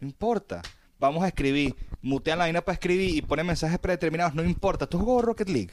[0.00, 0.62] No importa.
[0.98, 1.76] Vamos a escribir.
[2.00, 4.34] Mutean la vaina para escribir y ponen mensajes predeterminados.
[4.34, 4.86] No importa.
[4.86, 5.70] ¿Tú jugado Rocket League?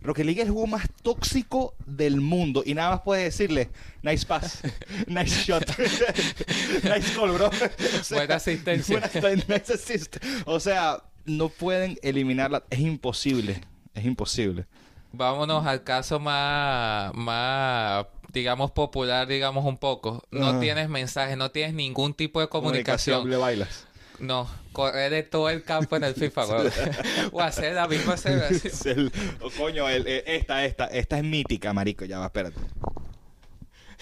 [0.00, 2.62] Rocket League es el juego más tóxico del mundo.
[2.64, 3.70] Y nada más puedes decirle,
[4.02, 4.60] nice pass,
[5.06, 7.48] nice shot, nice call, bro.
[8.00, 9.10] O sea, Buena asistencia.
[9.20, 10.16] buena- nice assist.
[10.46, 12.64] O sea, no pueden eliminarla.
[12.70, 13.60] Es imposible.
[13.94, 14.66] Es imposible.
[15.12, 20.24] Vámonos al caso más, más, digamos, popular, digamos, un poco.
[20.30, 23.28] No tienes mensaje, no tienes ningún tipo de comunicación.
[23.30, 23.86] Le bailas.
[24.18, 26.46] No, correr de todo el campo en el FIFA,
[27.32, 28.98] o hacer la misma celebración.
[28.98, 32.04] El- oh, coño, el- eh, esta, esta, esta es mítica, marico.
[32.04, 32.56] Ya va, espérate.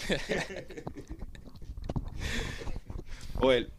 [3.41, 3.71] o el...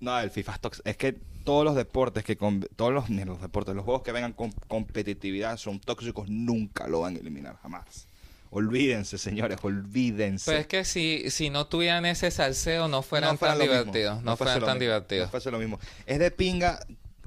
[0.00, 0.82] No, el FIFA es.
[0.84, 1.16] Es que
[1.46, 2.36] todos los deportes que...
[2.36, 6.86] con- todos los, ni los deportes, los juegos que vengan con competitividad son tóxicos, nunca
[6.88, 8.06] lo van a eliminar, jamás.
[8.50, 10.50] Olvídense, señores, olvídense.
[10.50, 14.22] Pero es que si, si no tuvieran ese salseo, no fueran No tan divertidos.
[14.22, 15.26] No, fueran tan divertidos.
[15.26, 15.80] No fuese lo mismo.
[16.06, 16.80] Es de pinga,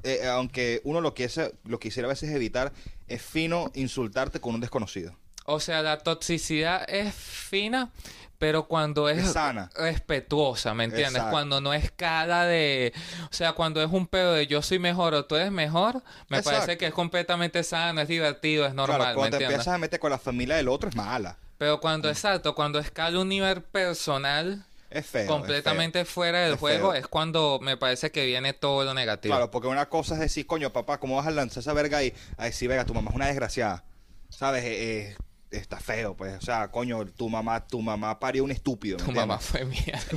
[0.04, 2.72] eh, aunque uno lo, quise, lo quisiera a veces evitar,
[3.08, 5.14] es fino insultarte con un desconocido.
[5.52, 7.90] O sea, la toxicidad es fina,
[8.38, 9.70] pero cuando es, Es sana.
[9.76, 11.16] respetuosa, ¿me entiendes?
[11.16, 11.32] Exacto.
[11.32, 12.94] Cuando no es cara de...
[13.30, 15.96] O sea, cuando es un pedo de yo soy mejor o tú eres mejor,
[16.30, 16.60] me Exacto.
[16.62, 19.56] parece que es completamente sano, es divertido, es normal, claro, ¿me cuando te entiendes?
[19.66, 21.38] empiezas a meter con la familia del otro es mala.
[21.58, 25.24] Pero cuando, exacto, cuando escala un nivel personal Es feo.
[25.24, 27.00] es completamente fuera del Es juego, feo.
[27.02, 29.34] es cuando me parece que viene todo lo negativo.
[29.36, 32.14] Claro, porque una cosa es decir, coño, papá, ¿cómo vas a lanzar esa verga ahí?
[32.38, 33.84] A decir, verga, tu mamá es una desgraciada.
[34.30, 34.64] ¿Sabes?
[34.64, 35.16] Eh, eh,
[35.52, 36.38] está feo, pues.
[36.38, 38.98] O sea, coño, tu mamá, tu mamá parió un estúpido.
[38.98, 39.28] ¿me tu entiendes?
[39.28, 40.00] mamá fue mía.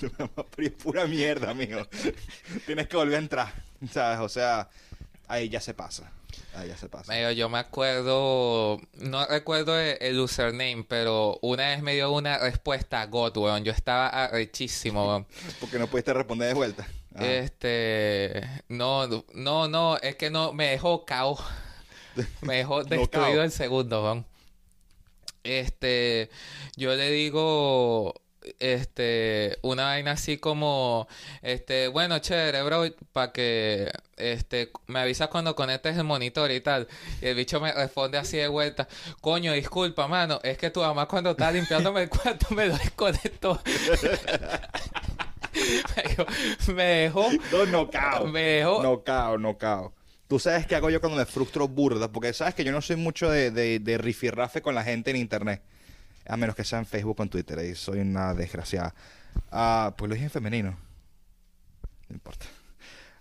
[0.00, 1.86] Tu mamá parió pura mierda, amigo.
[2.66, 3.52] Tienes que volver a entrar.
[3.90, 4.18] ¿Sabes?
[4.20, 4.68] O sea,
[5.28, 6.10] ahí ya se pasa.
[6.54, 7.32] Ahí ya se pasa.
[7.32, 13.00] Yo me acuerdo, no recuerdo el, el username, pero una vez me dio una respuesta
[13.00, 13.64] a God, weón.
[13.64, 15.26] Yo estaba arrechísimo, weón.
[15.60, 16.86] Porque no pudiste responder de vuelta.
[17.14, 17.26] Ah.
[17.26, 21.38] Este, no, no, no, es que no, me dejó cao.
[22.42, 23.42] Me dejó destruido cao.
[23.42, 24.26] el segundo, weón.
[25.44, 26.30] Este,
[26.76, 28.14] yo le digo,
[28.58, 31.08] este, una vaina así como,
[31.42, 36.88] este, bueno, chévere, bro, para que, este, me avisas cuando conectes el monitor y tal.
[37.20, 38.88] Y el bicho me responde así de vuelta,
[39.20, 43.60] coño, disculpa, mano, es que tu mamá cuando estaba limpiándome el cuarto me lo desconectó.
[46.74, 48.26] me dejó, dejó, No, nocao.
[48.26, 49.92] me dejó, Nocao, nocao.
[50.28, 52.96] Tú sabes qué hago yo cuando me frustro burda, porque sabes que yo no soy
[52.96, 55.62] mucho de, de, de rifirrafe con la gente en internet.
[56.26, 58.94] A menos que sea en Facebook o en Twitter, ahí soy una desgraciada.
[59.50, 60.70] Ah, pues lo dije en femenino.
[62.08, 62.46] No importa.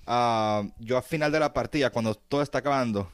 [0.06, 3.12] Ah, yo al final de la partida, cuando todo está acabando,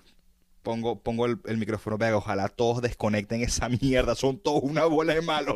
[0.68, 5.14] pongo, pongo el, el micrófono, vega, ojalá todos desconecten esa mierda, son todos una bola
[5.14, 5.56] de malos.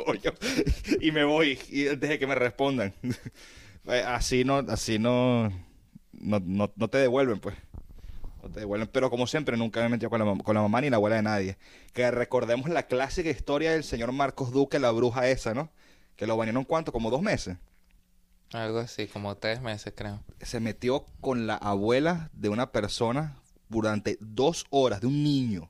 [1.02, 2.94] y me voy, y deje que me respondan.
[3.88, 5.50] Eh, así no, así no,
[6.12, 7.56] no, no, no te devuelven, pues.
[8.44, 8.88] No te devuelven.
[8.94, 11.16] Pero como siempre, nunca me he metido con la, con la mamá ni la abuela
[11.16, 11.58] de nadie.
[11.92, 15.72] Que recordemos la clásica historia del señor Marcos Duque, la bruja esa, ¿no?
[16.16, 17.58] Que lo bañaron cuánto, como dos meses.
[18.54, 20.24] algo así, como tres meses creo.
[20.40, 23.41] Se metió con la abuela de una persona
[23.72, 25.70] durante dos horas, de un niño.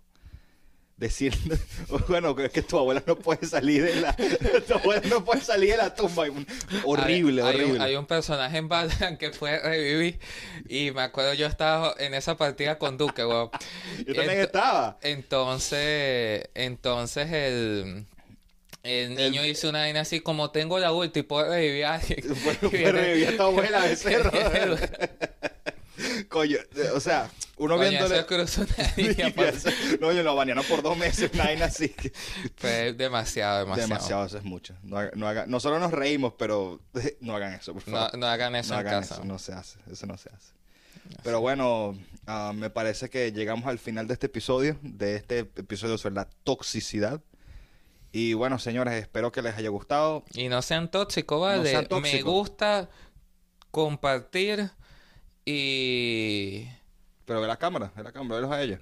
[0.97, 1.56] Diciendo,
[2.10, 4.16] bueno, que es que tu abuela no puede salir de la,
[4.68, 6.26] tu abuela no puede salir de la tumba.
[6.84, 7.74] Horrible, hay, hay horrible.
[7.78, 10.20] un, hay un personaje en Valorant que fue revivir
[10.70, 13.49] y me acuerdo yo estaba en esa partida con Duque, weón.
[14.06, 14.99] Yo también Ent- estaba.
[15.02, 18.06] Entonces, entonces el,
[18.84, 22.20] el niño dice una vaina así como tengo la ulti y puedo revivir a alguien.
[22.43, 24.32] Bueno, viene- revivía a tu abuela de cerro.
[26.32, 26.57] Coño,
[26.95, 28.15] o sea, uno Coño, viéndole.
[28.19, 29.34] eso cruzó una línea,
[29.99, 31.93] no, yo lo bañaron por dos meses, una vaina así.
[32.55, 33.88] Fue demasiado, demasiado.
[33.89, 34.73] Demasiado, eso es mucho.
[34.84, 36.79] No haga- no haga- nosotros nos reímos, pero
[37.19, 38.17] no hagan eso, por No, favor.
[38.17, 39.15] no hagan eso No en hagan casa.
[39.15, 40.53] eso, no se hace, eso no se hace.
[41.23, 45.97] Pero bueno, ah, me parece que llegamos al final de este episodio, de este episodio
[45.97, 47.21] sobre la toxicidad.
[48.13, 50.23] Y bueno, señores, espero que les haya gustado.
[50.34, 51.69] Y no sean tóxicos, ¿vale?
[51.69, 52.32] sean Me tóxicos.
[52.32, 52.89] gusta
[53.71, 54.71] compartir
[55.45, 56.67] y...
[57.25, 58.79] Pero ve la cámara, ve la cámara, velos a ella.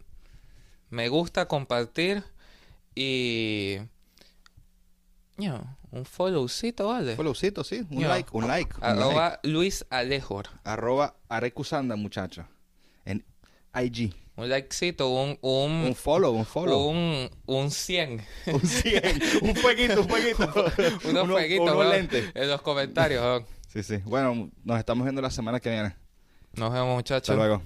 [0.89, 2.23] Me gusta compartir
[2.95, 3.77] y...
[5.91, 7.15] Un followcito, ¿vale?
[7.15, 7.85] Followcito, sí.
[7.89, 8.75] Un like, un like.
[8.77, 9.47] un Arroba like.
[9.47, 10.47] Luis Alejor.
[10.63, 12.47] Arroba Arecusanda, muchacha.
[13.05, 13.25] En
[13.73, 14.13] IG.
[14.35, 15.37] Un likecito, un...
[15.41, 16.89] Un, Un follow, un follow.
[16.89, 18.21] un, un 100.
[18.47, 19.21] Un 100.
[19.41, 20.43] un fueguito, un fueguito.
[21.09, 22.31] Unos Uno- fueguitos, lentes.
[22.35, 23.43] En los comentarios.
[23.67, 23.97] Sí, sí.
[24.05, 25.95] Bueno, nos estamos viendo la semana que viene.
[26.59, 27.29] Nos vemos, muchachos.
[27.29, 27.61] Hasta luego.